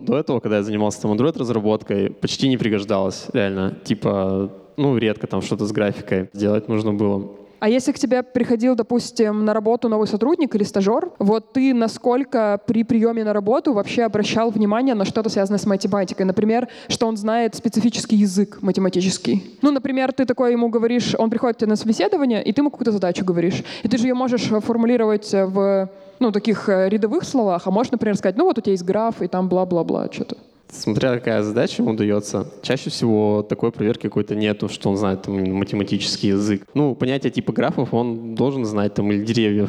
До 0.00 0.16
этого, 0.16 0.40
когда 0.40 0.56
я 0.56 0.62
занимался 0.62 1.02
там 1.02 1.12
Android-разработкой, 1.12 2.08
почти 2.08 2.48
не 2.48 2.56
пригождалось, 2.56 3.26
реально. 3.34 3.76
Типа, 3.84 4.50
ну, 4.78 4.96
редко 4.96 5.26
там 5.26 5.42
что-то 5.42 5.66
с 5.66 5.72
графикой 5.72 6.30
делать 6.32 6.68
нужно 6.68 6.94
было. 6.94 7.42
А 7.62 7.68
если 7.68 7.92
к 7.92 7.98
тебе 8.00 8.24
приходил, 8.24 8.74
допустим, 8.74 9.44
на 9.44 9.54
работу 9.54 9.88
новый 9.88 10.08
сотрудник 10.08 10.52
или 10.56 10.64
стажер, 10.64 11.12
вот 11.20 11.52
ты 11.52 11.72
насколько 11.72 12.60
при 12.66 12.82
приеме 12.82 13.22
на 13.22 13.32
работу 13.32 13.72
вообще 13.72 14.02
обращал 14.02 14.50
внимание 14.50 14.96
на 14.96 15.04
что-то 15.04 15.30
связанное 15.30 15.60
с 15.60 15.66
математикой? 15.66 16.26
Например, 16.26 16.66
что 16.88 17.06
он 17.06 17.16
знает 17.16 17.54
специфический 17.54 18.16
язык 18.16 18.58
математический. 18.62 19.56
Ну, 19.62 19.70
например, 19.70 20.12
ты 20.12 20.24
такой 20.24 20.50
ему 20.50 20.70
говоришь, 20.70 21.14
он 21.16 21.30
приходит 21.30 21.54
к 21.54 21.60
тебе 21.60 21.68
на 21.68 21.76
собеседование, 21.76 22.42
и 22.42 22.52
ты 22.52 22.62
ему 22.62 22.70
какую-то 22.72 22.90
задачу 22.90 23.24
говоришь. 23.24 23.62
И 23.84 23.88
ты 23.88 23.96
же 23.96 24.08
ее 24.08 24.14
можешь 24.14 24.42
формулировать 24.42 25.30
в 25.32 25.88
ну, 26.18 26.32
таких 26.32 26.68
э, 26.68 26.88
рядовых 26.88 27.22
словах, 27.22 27.62
а 27.66 27.70
можешь, 27.70 27.92
например, 27.92 28.16
сказать, 28.16 28.36
ну 28.36 28.44
вот 28.44 28.58
у 28.58 28.60
тебя 28.60 28.72
есть 28.72 28.84
граф, 28.84 29.22
и 29.22 29.28
там 29.28 29.48
бла-бла-бла, 29.48 30.08
что-то. 30.10 30.36
Смотря 30.72 31.14
какая 31.14 31.42
задача 31.42 31.82
ему 31.82 31.92
дается, 31.94 32.50
чаще 32.62 32.88
всего 32.88 33.42
такой 33.42 33.72
проверки 33.72 34.04
какой-то 34.04 34.34
нету, 34.34 34.70
что 34.70 34.88
он 34.88 34.96
знает 34.96 35.22
там, 35.22 35.34
математический 35.54 36.30
язык. 36.30 36.66
Ну, 36.72 36.94
понятие 36.94 37.30
типа 37.30 37.52
графов 37.52 37.92
он 37.92 38.34
должен 38.34 38.64
знать, 38.64 38.94
там, 38.94 39.12
или 39.12 39.22
деревьев. 39.22 39.68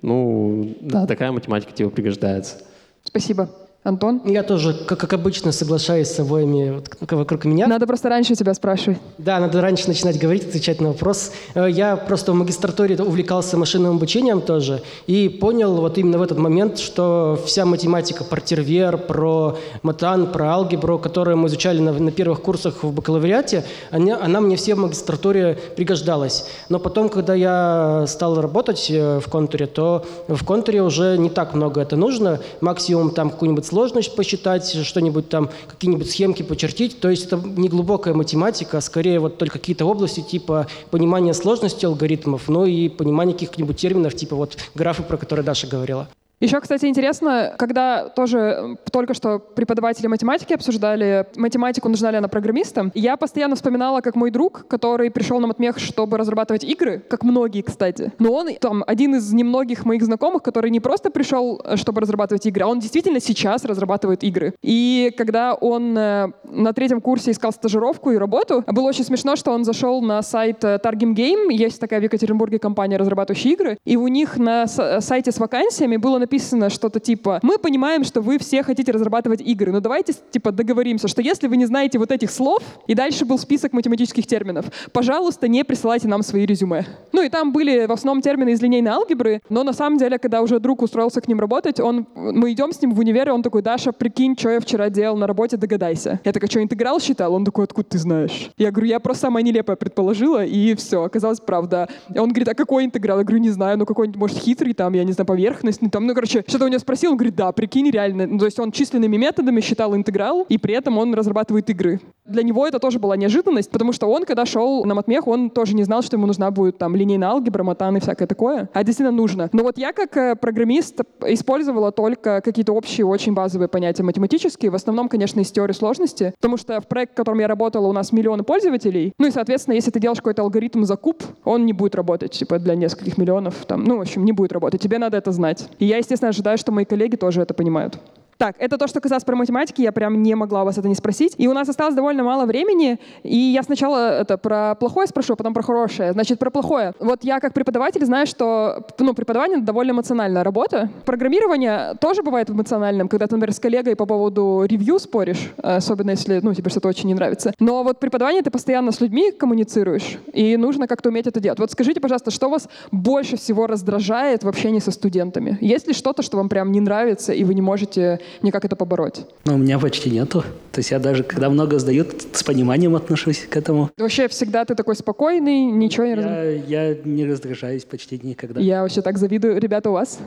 Ну, 0.00 0.76
да, 0.80 1.06
такая 1.06 1.32
математика 1.32 1.72
тебе 1.72 1.90
пригождается. 1.90 2.58
Спасибо. 3.02 3.50
Антон? 3.84 4.22
Я 4.24 4.42
тоже, 4.42 4.72
как, 4.72 4.98
как 4.98 5.12
обычно, 5.12 5.52
соглашаюсь 5.52 6.08
с 6.08 6.18
обоими 6.18 6.70
вот, 6.70 7.12
вокруг 7.12 7.44
меня. 7.44 7.66
Надо 7.66 7.86
просто 7.86 8.08
раньше 8.08 8.34
тебя 8.34 8.54
спрашивать. 8.54 8.98
Да, 9.18 9.38
надо 9.38 9.60
раньше 9.60 9.88
начинать 9.88 10.18
говорить, 10.18 10.48
отвечать 10.48 10.80
на 10.80 10.88
вопрос. 10.88 11.32
Э, 11.54 11.68
я 11.70 11.96
просто 11.96 12.32
в 12.32 12.34
магистратуре 12.34 12.96
увлекался 12.96 13.58
машинным 13.58 13.96
обучением 13.96 14.40
тоже 14.40 14.82
и 15.06 15.28
понял 15.28 15.74
вот 15.82 15.98
именно 15.98 16.16
в 16.16 16.22
этот 16.22 16.38
момент, 16.38 16.78
что 16.78 17.38
вся 17.44 17.66
математика 17.66 18.24
про 18.24 18.40
тервер, 18.40 18.96
про 18.96 19.58
матан, 19.82 20.32
про 20.32 20.54
алгебру, 20.54 20.98
которую 20.98 21.36
мы 21.36 21.48
изучали 21.48 21.78
на, 21.78 21.92
на 21.92 22.10
первых 22.10 22.40
курсах 22.40 22.84
в 22.84 22.90
бакалавриате, 22.90 23.64
она, 23.90 24.18
она 24.18 24.40
мне 24.40 24.56
все 24.56 24.76
в 24.76 24.78
магистратуре 24.78 25.58
пригождалась. 25.76 26.48
Но 26.70 26.78
потом, 26.78 27.10
когда 27.10 27.34
я 27.34 28.06
стал 28.08 28.40
работать 28.40 28.86
э, 28.90 29.20
в 29.20 29.28
контуре, 29.28 29.66
то 29.66 30.06
в 30.26 30.42
контуре 30.42 30.80
уже 30.80 31.18
не 31.18 31.28
так 31.28 31.52
много 31.52 31.82
это 31.82 31.96
нужно. 31.96 32.40
Максимум 32.62 33.10
там 33.10 33.28
какую-нибудь 33.28 33.73
сложность 33.74 34.14
посчитать, 34.14 34.72
что-нибудь 34.84 35.28
там, 35.28 35.50
какие-нибудь 35.66 36.08
схемки 36.08 36.44
почертить. 36.44 37.00
То 37.00 37.10
есть 37.10 37.26
это 37.26 37.36
не 37.36 37.68
глубокая 37.68 38.14
математика, 38.14 38.78
а 38.78 38.80
скорее 38.80 39.18
вот 39.18 39.36
только 39.36 39.58
какие-то 39.58 39.84
области 39.84 40.20
типа 40.20 40.68
понимания 40.92 41.34
сложности 41.34 41.84
алгоритмов, 41.84 42.48
ну 42.48 42.64
и 42.66 42.88
понимания 42.88 43.32
каких-нибудь 43.32 43.76
терминов, 43.76 44.14
типа 44.14 44.36
вот 44.36 44.56
графы, 44.76 45.02
про 45.02 45.16
которые 45.16 45.44
Даша 45.44 45.66
говорила. 45.66 46.08
Еще, 46.40 46.60
кстати, 46.60 46.86
интересно, 46.86 47.54
когда 47.58 48.08
тоже 48.08 48.76
только 48.90 49.14
что 49.14 49.38
преподаватели 49.38 50.06
математики 50.08 50.52
обсуждали, 50.52 51.26
математику 51.36 51.88
нужна 51.88 52.10
ли 52.10 52.18
она 52.18 52.28
программистам, 52.28 52.90
я 52.94 53.16
постоянно 53.16 53.56
вспоминала, 53.56 54.00
как 54.00 54.16
мой 54.16 54.30
друг, 54.30 54.66
который 54.68 55.10
пришел 55.10 55.38
на 55.40 55.46
матмех, 55.46 55.78
чтобы 55.78 56.18
разрабатывать 56.18 56.64
игры, 56.64 57.02
как 57.08 57.22
многие, 57.22 57.62
кстати, 57.62 58.12
но 58.18 58.32
он 58.32 58.54
там 58.56 58.82
один 58.86 59.14
из 59.14 59.32
немногих 59.32 59.84
моих 59.84 60.02
знакомых, 60.02 60.42
который 60.42 60.70
не 60.70 60.80
просто 60.80 61.10
пришел, 61.10 61.62
чтобы 61.76 62.00
разрабатывать 62.00 62.46
игры, 62.46 62.64
а 62.64 62.68
он 62.68 62.80
действительно 62.80 63.20
сейчас 63.20 63.64
разрабатывает 63.64 64.24
игры. 64.24 64.54
И 64.62 65.14
когда 65.16 65.54
он 65.54 65.96
э, 65.96 66.32
на 66.44 66.72
третьем 66.72 67.00
курсе 67.00 67.30
искал 67.30 67.52
стажировку 67.52 68.10
и 68.10 68.16
работу, 68.16 68.64
было 68.66 68.88
очень 68.88 69.04
смешно, 69.04 69.36
что 69.36 69.52
он 69.52 69.64
зашел 69.64 70.02
на 70.02 70.20
сайт 70.22 70.64
э, 70.64 70.78
Targim 70.82 71.14
Game, 71.14 71.52
есть 71.52 71.80
такая 71.80 72.00
в 72.00 72.02
Екатеринбурге 72.02 72.58
компания, 72.58 72.96
разрабатывающая 72.96 73.52
игры, 73.52 73.78
и 73.84 73.96
у 73.96 74.08
них 74.08 74.36
на 74.36 74.66
сайте 74.66 75.30
с 75.30 75.38
вакансиями 75.38 75.96
было 75.96 76.18
написано 76.24 76.70
что-то 76.70 77.00
типа 77.00 77.38
«Мы 77.42 77.58
понимаем, 77.58 78.02
что 78.02 78.22
вы 78.22 78.38
все 78.38 78.62
хотите 78.62 78.92
разрабатывать 78.92 79.42
игры, 79.42 79.72
но 79.72 79.80
давайте 79.80 80.14
типа 80.30 80.52
договоримся, 80.52 81.06
что 81.06 81.20
если 81.20 81.48
вы 81.48 81.56
не 81.56 81.66
знаете 81.66 81.98
вот 81.98 82.10
этих 82.10 82.30
слов...» 82.30 82.62
И 82.86 82.94
дальше 82.94 83.24
был 83.24 83.38
список 83.38 83.72
математических 83.72 84.26
терминов. 84.26 84.66
«Пожалуйста, 84.92 85.48
не 85.48 85.64
присылайте 85.64 86.08
нам 86.08 86.22
свои 86.22 86.46
резюме». 86.46 86.86
Ну 87.12 87.22
и 87.22 87.28
там 87.28 87.52
были 87.52 87.86
в 87.86 87.92
основном 87.92 88.22
термины 88.22 88.50
из 88.50 88.62
линейной 88.62 88.90
алгебры, 88.90 89.42
но 89.50 89.62
на 89.64 89.72
самом 89.74 89.98
деле, 89.98 90.18
когда 90.18 90.40
уже 90.40 90.60
друг 90.60 90.80
устроился 90.82 91.20
к 91.20 91.28
ним 91.28 91.40
работать, 91.40 91.78
он, 91.78 92.06
мы 92.14 92.52
идем 92.52 92.72
с 92.72 92.80
ним 92.80 92.94
в 92.94 92.98
универ, 92.98 93.28
и 93.28 93.30
он 93.30 93.42
такой 93.42 93.60
«Даша, 93.60 93.92
прикинь, 93.92 94.36
что 94.38 94.48
я 94.48 94.60
вчера 94.60 94.88
делал 94.88 95.16
на 95.18 95.26
работе, 95.26 95.56
догадайся». 95.58 96.20
Я 96.24 96.32
такая 96.32 96.48
«Что, 96.48 96.62
интеграл 96.62 97.00
считал?» 97.00 97.34
Он 97.34 97.44
такой 97.44 97.64
«Откуда 97.64 97.88
ты 97.90 97.98
знаешь?» 97.98 98.50
Я 98.56 98.70
говорю 98.70 98.88
«Я 98.88 98.98
просто 98.98 99.22
самое 99.22 99.44
нелепое 99.44 99.76
предположила, 99.76 100.44
и 100.44 100.74
все, 100.74 101.02
оказалось 101.02 101.40
правда». 101.40 101.88
И 102.14 102.18
он 102.18 102.30
говорит 102.30 102.48
«А 102.48 102.54
какой 102.54 102.86
интеграл?» 102.86 103.18
Я 103.18 103.24
говорю 103.24 103.42
«Не 103.42 103.50
знаю, 103.50 103.76
ну 103.78 103.84
какой-нибудь, 103.84 104.18
может, 104.18 104.38
хитрый, 104.38 104.72
там, 104.72 104.94
я 104.94 105.04
не 105.04 105.12
знаю, 105.12 105.26
поверхностный, 105.26 105.90
там, 105.90 106.06
ну, 106.06 106.13
короче, 106.14 106.44
что-то 106.46 106.64
у 106.64 106.68
него 106.68 106.78
спросил, 106.78 107.12
он 107.12 107.16
говорит, 107.16 107.34
да, 107.34 107.52
прикинь, 107.52 107.90
реально. 107.90 108.26
Ну, 108.26 108.38
то 108.38 108.44
есть 108.46 108.58
он 108.58 108.72
численными 108.72 109.16
методами 109.16 109.60
считал 109.60 109.94
интеграл, 109.94 110.46
и 110.48 110.58
при 110.58 110.74
этом 110.74 110.98
он 110.98 111.14
разрабатывает 111.14 111.68
игры. 111.70 112.00
Для 112.24 112.42
него 112.42 112.66
это 112.66 112.78
тоже 112.78 112.98
была 112.98 113.16
неожиданность, 113.16 113.70
потому 113.70 113.92
что 113.92 114.06
он, 114.06 114.24
когда 114.24 114.46
шел 114.46 114.84
на 114.84 114.94
матмех, 114.94 115.26
он 115.26 115.50
тоже 115.50 115.74
не 115.74 115.84
знал, 115.84 116.02
что 116.02 116.16
ему 116.16 116.26
нужна 116.26 116.50
будет 116.50 116.78
там 116.78 116.96
линейная 116.96 117.28
алгебра, 117.28 117.62
матан 117.62 117.96
и 117.96 118.00
всякое 118.00 118.26
такое. 118.26 118.68
А 118.72 118.84
действительно 118.84 119.16
нужно. 119.16 119.50
Но 119.52 119.62
вот 119.62 119.78
я 119.78 119.92
как 119.92 120.16
э, 120.16 120.36
программист 120.36 121.00
использовала 121.26 121.92
только 121.92 122.40
какие-то 122.40 122.72
общие, 122.72 123.06
очень 123.06 123.34
базовые 123.34 123.68
понятия 123.68 124.02
математические, 124.02 124.70
в 124.70 124.74
основном, 124.74 125.08
конечно, 125.08 125.40
из 125.40 125.50
теории 125.50 125.72
сложности, 125.72 126.32
потому 126.40 126.56
что 126.56 126.80
в 126.80 126.86
проекте, 126.86 127.14
в 127.14 127.16
котором 127.16 127.40
я 127.40 127.48
работала, 127.48 127.86
у 127.86 127.92
нас 127.92 128.12
миллионы 128.12 128.42
пользователей, 128.42 129.12
ну 129.18 129.26
и, 129.26 129.30
соответственно, 129.30 129.74
если 129.74 129.90
ты 129.90 130.00
делаешь 130.00 130.18
какой-то 130.18 130.42
алгоритм 130.42 130.84
за 130.84 130.96
куб, 130.96 131.22
он 131.44 131.66
не 131.66 131.72
будет 131.72 131.94
работать, 131.94 132.32
типа, 132.32 132.58
для 132.58 132.74
нескольких 132.74 133.18
миллионов, 133.18 133.66
там, 133.66 133.84
ну, 133.84 133.98
в 133.98 134.00
общем, 134.00 134.24
не 134.24 134.32
будет 134.32 134.52
работать. 134.52 134.80
Тебе 134.80 134.98
надо 134.98 135.16
это 135.18 135.32
знать. 135.32 135.68
И 135.78 135.84
я, 135.84 135.98
естественно, 136.04 136.30
ожидаю, 136.30 136.58
что 136.58 136.72
мои 136.72 136.84
коллеги 136.84 137.16
тоже 137.16 137.42
это 137.42 137.54
понимают. 137.54 137.98
Так, 138.38 138.56
это 138.58 138.78
то, 138.78 138.86
что 138.86 139.00
касалось 139.00 139.24
про 139.24 139.36
математики, 139.36 139.82
я 139.82 139.92
прям 139.92 140.22
не 140.22 140.34
могла 140.34 140.62
у 140.62 140.64
вас 140.64 140.78
это 140.78 140.88
не 140.88 140.94
спросить. 140.94 141.34
И 141.38 141.48
у 141.48 141.52
нас 141.52 141.68
осталось 141.68 141.94
довольно 141.94 142.24
мало 142.24 142.46
времени, 142.46 142.98
и 143.22 143.36
я 143.36 143.62
сначала 143.62 144.20
это 144.20 144.38
про 144.38 144.74
плохое 144.74 145.06
спрошу, 145.06 145.34
а 145.34 145.36
потом 145.36 145.54
про 145.54 145.62
хорошее. 145.62 146.12
Значит, 146.12 146.38
про 146.38 146.50
плохое. 146.50 146.92
Вот 146.98 147.24
я 147.24 147.40
как 147.40 147.54
преподаватель 147.54 148.04
знаю, 148.04 148.26
что 148.26 148.86
ну, 148.98 149.14
преподавание— 149.14 149.58
довольно 149.60 149.92
эмоциональная 149.92 150.42
работа. 150.42 150.90
Программирование 151.04 151.94
тоже 152.00 152.22
бывает 152.22 152.50
эмоциональным, 152.50 153.08
когда 153.08 153.26
ты, 153.26 153.36
например, 153.36 153.54
с 153.54 153.60
коллегой 153.60 153.96
по 153.96 154.06
поводу 154.06 154.64
ревью 154.68 154.98
споришь, 154.98 155.52
особенно 155.62 156.10
если 156.10 156.40
ну, 156.42 156.54
тебе 156.54 156.70
что-то 156.70 156.88
очень 156.88 157.08
не 157.08 157.14
нравится. 157.14 157.52
Но 157.60 157.82
вот 157.82 158.00
преподавание 158.00 158.42
ты 158.42 158.50
постоянно 158.50 158.92
с 158.92 159.00
людьми 159.00 159.30
коммуницируешь, 159.30 160.18
и 160.32 160.56
нужно 160.56 160.86
как-то 160.86 161.10
уметь 161.10 161.26
это 161.26 161.40
делать. 161.40 161.58
Вот 161.58 161.70
скажите, 161.70 162.00
пожалуйста, 162.00 162.30
что 162.30 162.48
вас 162.48 162.68
больше 162.90 163.36
всего 163.36 163.66
раздражает 163.66 164.44
в 164.44 164.48
общении 164.48 164.80
со 164.80 164.90
студентами? 164.90 165.58
Есть 165.60 165.86
ли 165.86 165.94
что-то, 165.94 166.22
что 166.22 166.36
вам 166.36 166.48
прям 166.48 166.72
не 166.72 166.80
нравится, 166.80 167.32
и 167.32 167.44
вы 167.44 167.54
не 167.54 167.62
можете 167.62 168.20
никак 168.42 168.64
это 168.64 168.76
побороть? 168.76 169.26
Ну, 169.44 169.54
у 169.54 169.58
меня 169.58 169.78
почти 169.78 170.10
нету. 170.10 170.44
То 170.72 170.80
есть 170.80 170.90
я 170.90 170.98
даже, 170.98 171.22
когда 171.22 171.50
много 171.50 171.78
сдают, 171.78 172.26
с 172.32 172.42
пониманием 172.42 172.96
отношусь 172.96 173.46
к 173.48 173.56
этому. 173.56 173.90
Вообще 173.96 174.28
всегда 174.28 174.64
ты 174.64 174.74
такой 174.74 174.96
спокойный, 174.96 175.64
ничего 175.64 176.04
не 176.04 176.10
я, 176.10 176.16
раз... 176.16 176.68
я 176.68 176.94
не 177.04 177.24
раздражаюсь 177.26 177.84
почти 177.84 178.20
никогда. 178.22 178.60
Я 178.60 178.82
вообще 178.82 179.02
так 179.02 179.18
завидую. 179.18 179.60
Ребята, 179.60 179.90
у 179.90 179.92
вас? 179.92 180.18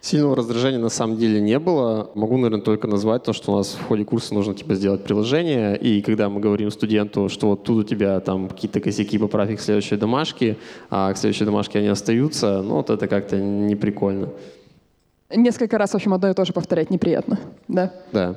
Сильного 0.00 0.36
раздражения 0.36 0.78
на 0.78 0.88
самом 0.88 1.16
деле 1.16 1.40
не 1.40 1.58
было. 1.58 2.10
Могу, 2.14 2.36
наверное, 2.36 2.62
только 2.62 2.88
назвать 2.88 3.24
то, 3.24 3.32
что 3.32 3.52
у 3.52 3.56
нас 3.56 3.76
в 3.78 3.86
ходе 3.86 4.04
курса 4.04 4.34
нужно 4.34 4.54
типа 4.54 4.74
сделать 4.74 5.04
приложение, 5.04 5.76
и 5.76 6.02
когда 6.02 6.28
мы 6.28 6.40
говорим 6.40 6.70
студенту, 6.70 7.28
что 7.28 7.48
вот 7.48 7.64
тут 7.64 7.84
у 7.84 7.88
тебя 7.88 8.20
там 8.20 8.48
какие-то 8.48 8.80
косяки, 8.80 9.18
поправь 9.18 9.50
их 9.50 9.58
к 9.58 9.62
следующей 9.62 9.96
домашке, 9.96 10.56
а 10.88 11.12
к 11.12 11.18
следующей 11.18 11.44
домашке 11.44 11.78
они 11.78 11.88
остаются, 11.88 12.62
ну 12.62 12.76
вот 12.76 12.90
это 12.90 13.06
как-то 13.06 13.36
не 13.36 13.76
прикольно. 13.76 14.28
Несколько 15.34 15.78
раз, 15.78 15.90
в 15.90 15.94
общем, 15.94 16.14
одно 16.14 16.30
и 16.30 16.34
то 16.34 16.44
же 16.44 16.52
повторять 16.52 16.90
неприятно, 16.90 17.38
да? 17.68 17.92
Да. 18.12 18.36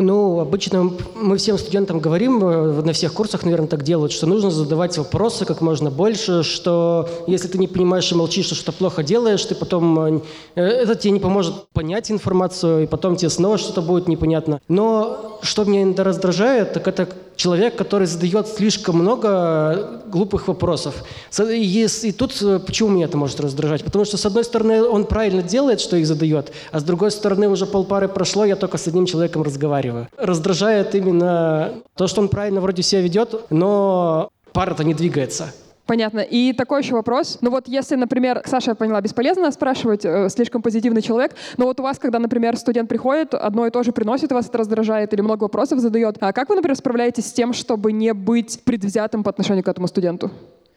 Ну, 0.00 0.40
обычно 0.40 0.92
мы 1.14 1.36
всем 1.36 1.58
студентам 1.58 2.00
говорим, 2.00 2.42
э, 2.42 2.82
на 2.82 2.94
всех 2.94 3.12
курсах, 3.12 3.44
наверное, 3.44 3.68
так 3.68 3.82
делают, 3.82 4.12
что 4.12 4.26
нужно 4.26 4.50
задавать 4.50 4.96
вопросы 4.96 5.44
как 5.44 5.60
можно 5.60 5.90
больше, 5.90 6.42
что 6.42 7.06
если 7.26 7.48
ты 7.48 7.58
не 7.58 7.68
понимаешь 7.68 8.10
и 8.10 8.14
молчишь, 8.14 8.46
что 8.46 8.54
что-то 8.54 8.72
плохо 8.72 9.02
делаешь, 9.02 9.44
ты 9.44 9.54
потом... 9.54 10.22
Э, 10.54 10.62
это 10.62 10.94
тебе 10.94 11.10
не 11.10 11.20
поможет 11.20 11.68
понять 11.74 12.10
информацию, 12.10 12.84
и 12.84 12.86
потом 12.86 13.16
тебе 13.16 13.28
снова 13.28 13.58
что-то 13.58 13.82
будет 13.82 14.08
непонятно. 14.08 14.62
Но 14.68 15.38
что 15.42 15.64
меня 15.64 15.82
иногда 15.82 16.04
раздражает, 16.04 16.72
так 16.72 16.88
это 16.88 17.06
человек, 17.40 17.74
который 17.74 18.06
задает 18.06 18.48
слишком 18.48 18.96
много 18.96 20.02
глупых 20.06 20.46
вопросов. 20.48 20.94
И, 21.38 21.86
и 22.02 22.12
тут 22.12 22.42
э, 22.42 22.58
почему 22.58 22.90
меня 22.90 23.06
это 23.06 23.16
может 23.16 23.40
раздражать? 23.40 23.82
Потому 23.82 24.04
что, 24.04 24.18
с 24.18 24.26
одной 24.26 24.44
стороны, 24.44 24.82
он 24.82 25.06
правильно 25.06 25.42
делает, 25.42 25.80
что 25.80 25.96
их 25.96 26.06
задает, 26.06 26.52
а 26.70 26.80
с 26.80 26.82
другой 26.82 27.10
стороны, 27.10 27.48
уже 27.48 27.64
полпары 27.66 28.08
прошло, 28.08 28.44
я 28.44 28.56
только 28.56 28.76
с 28.76 28.86
одним 28.88 29.06
человеком 29.06 29.42
разговариваю. 29.42 30.08
Раздражает 30.18 30.94
именно 30.94 31.72
то, 31.96 32.06
что 32.08 32.20
он 32.20 32.28
правильно 32.28 32.60
вроде 32.60 32.82
себя 32.82 33.00
ведет, 33.00 33.34
но 33.50 34.28
пара-то 34.52 34.84
не 34.84 34.92
двигается. 34.92 35.54
Понятно. 35.90 36.20
И 36.20 36.52
такой 36.52 36.82
еще 36.82 36.94
вопрос. 36.94 37.38
Ну 37.40 37.50
вот 37.50 37.66
если, 37.66 37.96
например, 37.96 38.42
Саша, 38.46 38.70
я 38.70 38.74
поняла, 38.76 39.00
бесполезно 39.00 39.50
спрашивать, 39.50 40.04
э, 40.04 40.28
слишком 40.28 40.62
позитивный 40.62 41.02
человек, 41.02 41.32
но 41.56 41.64
вот 41.64 41.80
у 41.80 41.82
вас, 41.82 41.98
когда, 41.98 42.20
например, 42.20 42.56
студент 42.56 42.88
приходит, 42.88 43.34
одно 43.34 43.66
и 43.66 43.70
то 43.72 43.82
же 43.82 43.90
приносит, 43.90 44.30
вас 44.30 44.48
это 44.48 44.58
раздражает 44.58 45.12
или 45.12 45.20
много 45.20 45.42
вопросов 45.42 45.80
задает, 45.80 46.16
а 46.20 46.32
как 46.32 46.48
вы, 46.48 46.54
например, 46.54 46.76
справляетесь 46.76 47.26
с 47.26 47.32
тем, 47.32 47.52
чтобы 47.52 47.90
не 47.90 48.14
быть 48.14 48.60
предвзятым 48.62 49.24
по 49.24 49.30
отношению 49.30 49.64
к 49.64 49.68
этому 49.68 49.88
студенту? 49.88 50.30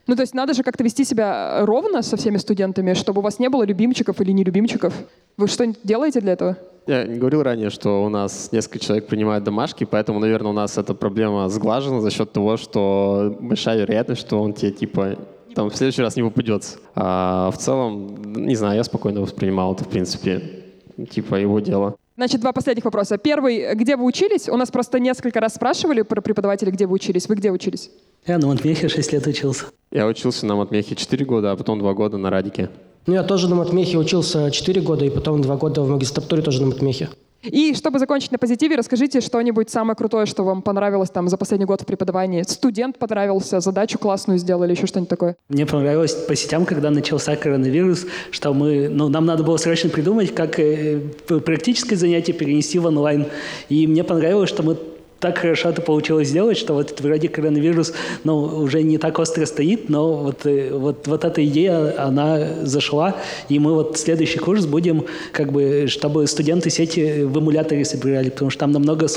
Ну, 0.07 0.15
то 0.15 0.21
есть 0.21 0.33
надо 0.33 0.55
же 0.55 0.63
как-то 0.63 0.83
вести 0.83 1.03
себя 1.03 1.63
ровно 1.63 2.01
со 2.01 2.17
всеми 2.17 2.37
студентами, 2.37 2.95
чтобы 2.95 3.19
у 3.19 3.23
вас 3.23 3.37
не 3.37 3.49
было 3.49 3.61
любимчиков 3.61 4.19
или 4.19 4.31
нелюбимчиков. 4.31 4.95
Вы 5.37 5.47
что-нибудь 5.47 5.77
делаете 5.83 6.21
для 6.21 6.33
этого? 6.33 6.57
Я 6.85 7.05
говорил 7.05 7.43
ранее, 7.43 7.69
что 7.69 8.03
у 8.03 8.09
нас 8.09 8.51
несколько 8.51 8.79
человек 8.79 9.07
принимают 9.07 9.43
домашки, 9.43 9.85
поэтому, 9.85 10.19
наверное, 10.19 10.51
у 10.51 10.53
нас 10.53 10.77
эта 10.77 10.93
проблема 10.93 11.47
сглажена 11.49 12.01
за 12.01 12.11
счет 12.11 12.31
того, 12.31 12.57
что 12.57 13.37
большая 13.39 13.79
вероятность, 13.79 14.21
что 14.21 14.41
он 14.41 14.53
тебе 14.53 14.71
типа 14.71 15.17
там 15.55 15.69
в 15.69 15.75
следующий 15.75 16.01
раз 16.01 16.15
не 16.15 16.23
попадется. 16.23 16.79
А 16.95 17.51
в 17.51 17.57
целом, 17.57 18.15
не 18.35 18.55
знаю, 18.55 18.77
я 18.77 18.83
спокойно 18.83 19.21
воспринимал 19.21 19.73
это, 19.73 19.83
в 19.83 19.87
принципе, 19.87 20.63
типа 21.09 21.35
его 21.35 21.59
дело. 21.59 21.95
Значит, 22.15 22.41
два 22.41 22.51
последних 22.51 22.85
вопроса. 22.85 23.17
Первый, 23.17 23.73
где 23.75 23.95
вы 23.95 24.05
учились? 24.05 24.47
У 24.47 24.55
нас 24.55 24.69
просто 24.69 24.99
несколько 24.99 25.39
раз 25.39 25.55
спрашивали 25.55 26.03
про 26.03 26.21
преподавателей, 26.21 26.71
где 26.71 26.85
вы 26.85 26.93
учились. 26.93 27.27
Вы 27.27 27.35
где 27.35 27.51
учились? 27.51 27.89
Я 28.27 28.37
на 28.37 28.47
Матмехе 28.47 28.87
6 28.87 29.13
лет 29.13 29.25
учился. 29.25 29.65
Я 29.91 30.05
учился 30.05 30.45
на 30.45 30.55
Матмехе 30.55 30.95
4 30.95 31.25
года, 31.25 31.51
а 31.51 31.55
потом 31.55 31.79
2 31.79 31.93
года 31.93 32.17
на 32.17 32.29
Радике. 32.29 32.69
Ну, 33.05 33.13
я 33.13 33.23
тоже 33.23 33.49
на 33.49 33.55
матмехе 33.55 33.97
учился 33.97 34.49
4 34.49 34.81
года, 34.81 35.05
и 35.05 35.09
потом 35.09 35.41
2 35.41 35.55
года 35.57 35.81
в 35.81 35.89
магистратуре 35.89 36.41
тоже 36.41 36.61
на 36.61 36.67
матмехе. 36.67 37.09
И 37.43 37.73
чтобы 37.75 37.99
закончить 37.99 38.31
на 38.31 38.37
позитиве, 38.37 38.77
расскажите 38.77 39.19
что-нибудь 39.19 39.69
самое 39.69 39.97
крутое, 39.97 40.25
что 40.25 40.43
вам 40.43 40.61
понравилось 40.61 41.09
там 41.09 41.27
за 41.27 41.35
последний 41.35 41.65
год 41.65 41.81
в 41.81 41.85
преподавании. 41.85 42.41
Студент 42.43 42.97
понравился, 42.97 43.59
задачу 43.59 43.99
классную 43.99 44.39
сделали, 44.39 44.71
еще 44.71 44.87
что-нибудь 44.87 45.09
такое? 45.09 45.35
Мне 45.49 45.65
понравилось 45.65 46.13
по 46.13 46.35
сетям, 46.35 46.65
когда 46.65 46.89
начался 46.89 47.35
коронавирус, 47.35 48.05
что 48.31 48.53
мы, 48.53 48.87
ну, 48.87 49.09
нам 49.09 49.25
надо 49.25 49.43
было 49.43 49.57
срочно 49.57 49.89
придумать, 49.89 50.33
как 50.33 50.57
э, 50.57 51.01
практическое 51.27 51.97
занятие 51.97 52.31
перенести 52.31 52.79
в 52.79 52.85
онлайн. 52.85 53.25
И 53.67 53.87
мне 53.87 54.05
понравилось, 54.05 54.49
что 54.49 54.63
мы 54.63 54.77
так 55.23 55.37
хорошо 55.37 55.69
это 55.69 55.81
получилось 55.81 56.27
сделать, 56.27 56.57
что 56.57 56.73
вот 56.73 56.99
вроде 56.99 57.29
коронавирус 57.29 57.93
ну, 58.25 58.43
уже 58.43 58.83
не 58.83 58.97
так 58.97 59.17
остро 59.19 59.45
стоит, 59.45 59.87
но 59.87 60.17
вот, 60.17 60.45
э, 60.45 60.69
вот, 60.73 61.07
вот 61.07 61.23
эта 61.23 61.45
идея, 61.45 61.95
она 61.97 62.65
зашла, 62.65 63.15
и 63.47 63.57
мы 63.57 63.73
вот 63.73 63.97
следующий 63.97 64.39
курс 64.39 64.65
будем, 64.65 65.05
как 65.31 65.53
бы, 65.53 65.85
чтобы 65.87 66.27
студенты 66.27 66.69
сети 66.69 67.23
в 67.23 67.39
эмуляторе 67.39 67.85
собирали, 67.85 68.31
потому 68.31 68.51
что 68.51 68.59
там 68.59 68.73
намного 68.73 69.07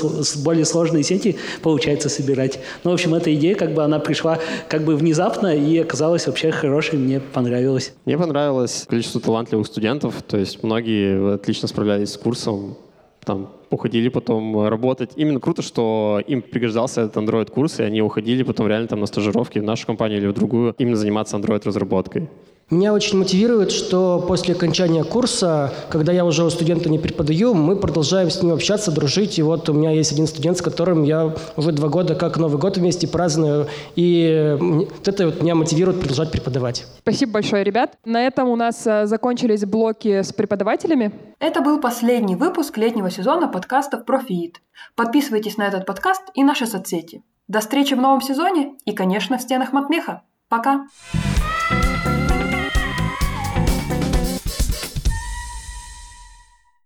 более 0.45 0.63
сложные 0.63 1.03
сети 1.03 1.35
получается 1.61 2.07
собирать. 2.07 2.59
Ну, 2.85 2.91
в 2.91 2.93
общем, 2.93 3.13
эта 3.13 3.35
идея, 3.35 3.55
как 3.55 3.73
бы, 3.73 3.83
она 3.83 3.99
пришла 3.99 4.39
как 4.69 4.85
бы 4.85 4.95
внезапно 4.95 5.53
и 5.53 5.77
оказалась 5.77 6.25
вообще 6.27 6.51
хорошей, 6.51 6.99
мне 6.99 7.19
понравилось. 7.19 7.91
Мне 8.05 8.17
понравилось 8.17 8.85
количество 8.87 9.19
талантливых 9.19 9.67
студентов, 9.67 10.23
то 10.25 10.37
есть 10.37 10.63
многие 10.63 11.33
отлично 11.33 11.67
справлялись 11.67 12.13
с 12.13 12.17
курсом, 12.17 12.77
там 13.27 13.49
уходили 13.69 14.09
потом 14.09 14.67
работать. 14.67 15.11
Именно 15.17 15.39
круто, 15.39 15.61
что 15.61 16.21
им 16.25 16.41
пригождался 16.41 17.01
этот 17.01 17.17
Android-курс, 17.17 17.81
и 17.81 17.83
они 17.83 18.01
уходили 18.01 18.43
потом 18.43 18.67
реально 18.67 18.87
там 18.87 19.01
на 19.01 19.05
стажировки 19.05 19.59
в 19.59 19.63
нашу 19.63 19.85
компанию 19.85 20.19
или 20.19 20.27
в 20.27 20.33
другую, 20.33 20.73
именно 20.77 20.95
заниматься 20.95 21.37
Android-разработкой. 21.37 22.29
Меня 22.69 22.93
очень 22.93 23.17
мотивирует, 23.17 23.71
что 23.71 24.21
после 24.27 24.53
окончания 24.53 25.05
курса, 25.05 25.73
когда 25.89 26.11
я 26.11 26.25
уже 26.25 26.43
у 26.43 26.49
студента 26.49 26.89
не 26.89 26.99
преподаю, 26.99 27.53
мы 27.53 27.77
продолжаем 27.77 28.29
с 28.29 28.43
ним 28.43 28.53
общаться, 28.53 28.91
дружить. 28.91 29.39
И 29.39 29.41
вот 29.41 29.69
у 29.69 29.73
меня 29.73 29.91
есть 29.91 30.11
один 30.11 30.27
студент, 30.27 30.57
с 30.57 30.61
которым 30.61 31.03
я 31.03 31.33
уже 31.55 31.71
два 31.71 31.87
года 31.87 32.13
как 32.13 32.35
Новый 32.35 32.59
год 32.59 32.75
вместе 32.75 33.07
праздную. 33.07 33.67
И 33.95 34.57
вот 34.59 35.07
это 35.07 35.27
вот 35.27 35.41
меня 35.41 35.55
мотивирует 35.55 36.01
продолжать 36.01 36.29
преподавать. 36.29 36.85
Спасибо 36.99 37.31
большое, 37.31 37.63
ребят. 37.63 37.97
На 38.03 38.27
этом 38.27 38.49
у 38.49 38.57
нас 38.57 38.85
э, 38.85 39.05
закончились 39.05 39.63
блоки 39.63 40.21
с 40.21 40.33
преподавателями. 40.33 41.13
Это 41.39 41.61
был 41.61 41.79
последний 41.79 42.35
выпуск 42.35 42.77
летнего 42.77 43.09
сезона 43.09 43.47
подкастов 43.47 44.03
про 44.03 44.19
ФИИТ. 44.19 44.57
Подписывайтесь 44.95 45.55
на 45.55 45.69
этот 45.69 45.85
подкаст 45.85 46.23
и 46.33 46.43
наши 46.43 46.67
соцсети. 46.67 47.23
До 47.47 47.61
встречи 47.61 47.93
в 47.93 48.01
новом 48.01 48.21
сезоне 48.21 48.73
и, 48.83 48.91
конечно, 48.91 49.37
в 49.37 49.41
стенах 49.41 49.71
Матмеха. 49.71 50.23
Пока! 50.49 50.87
Пока! 51.13 51.46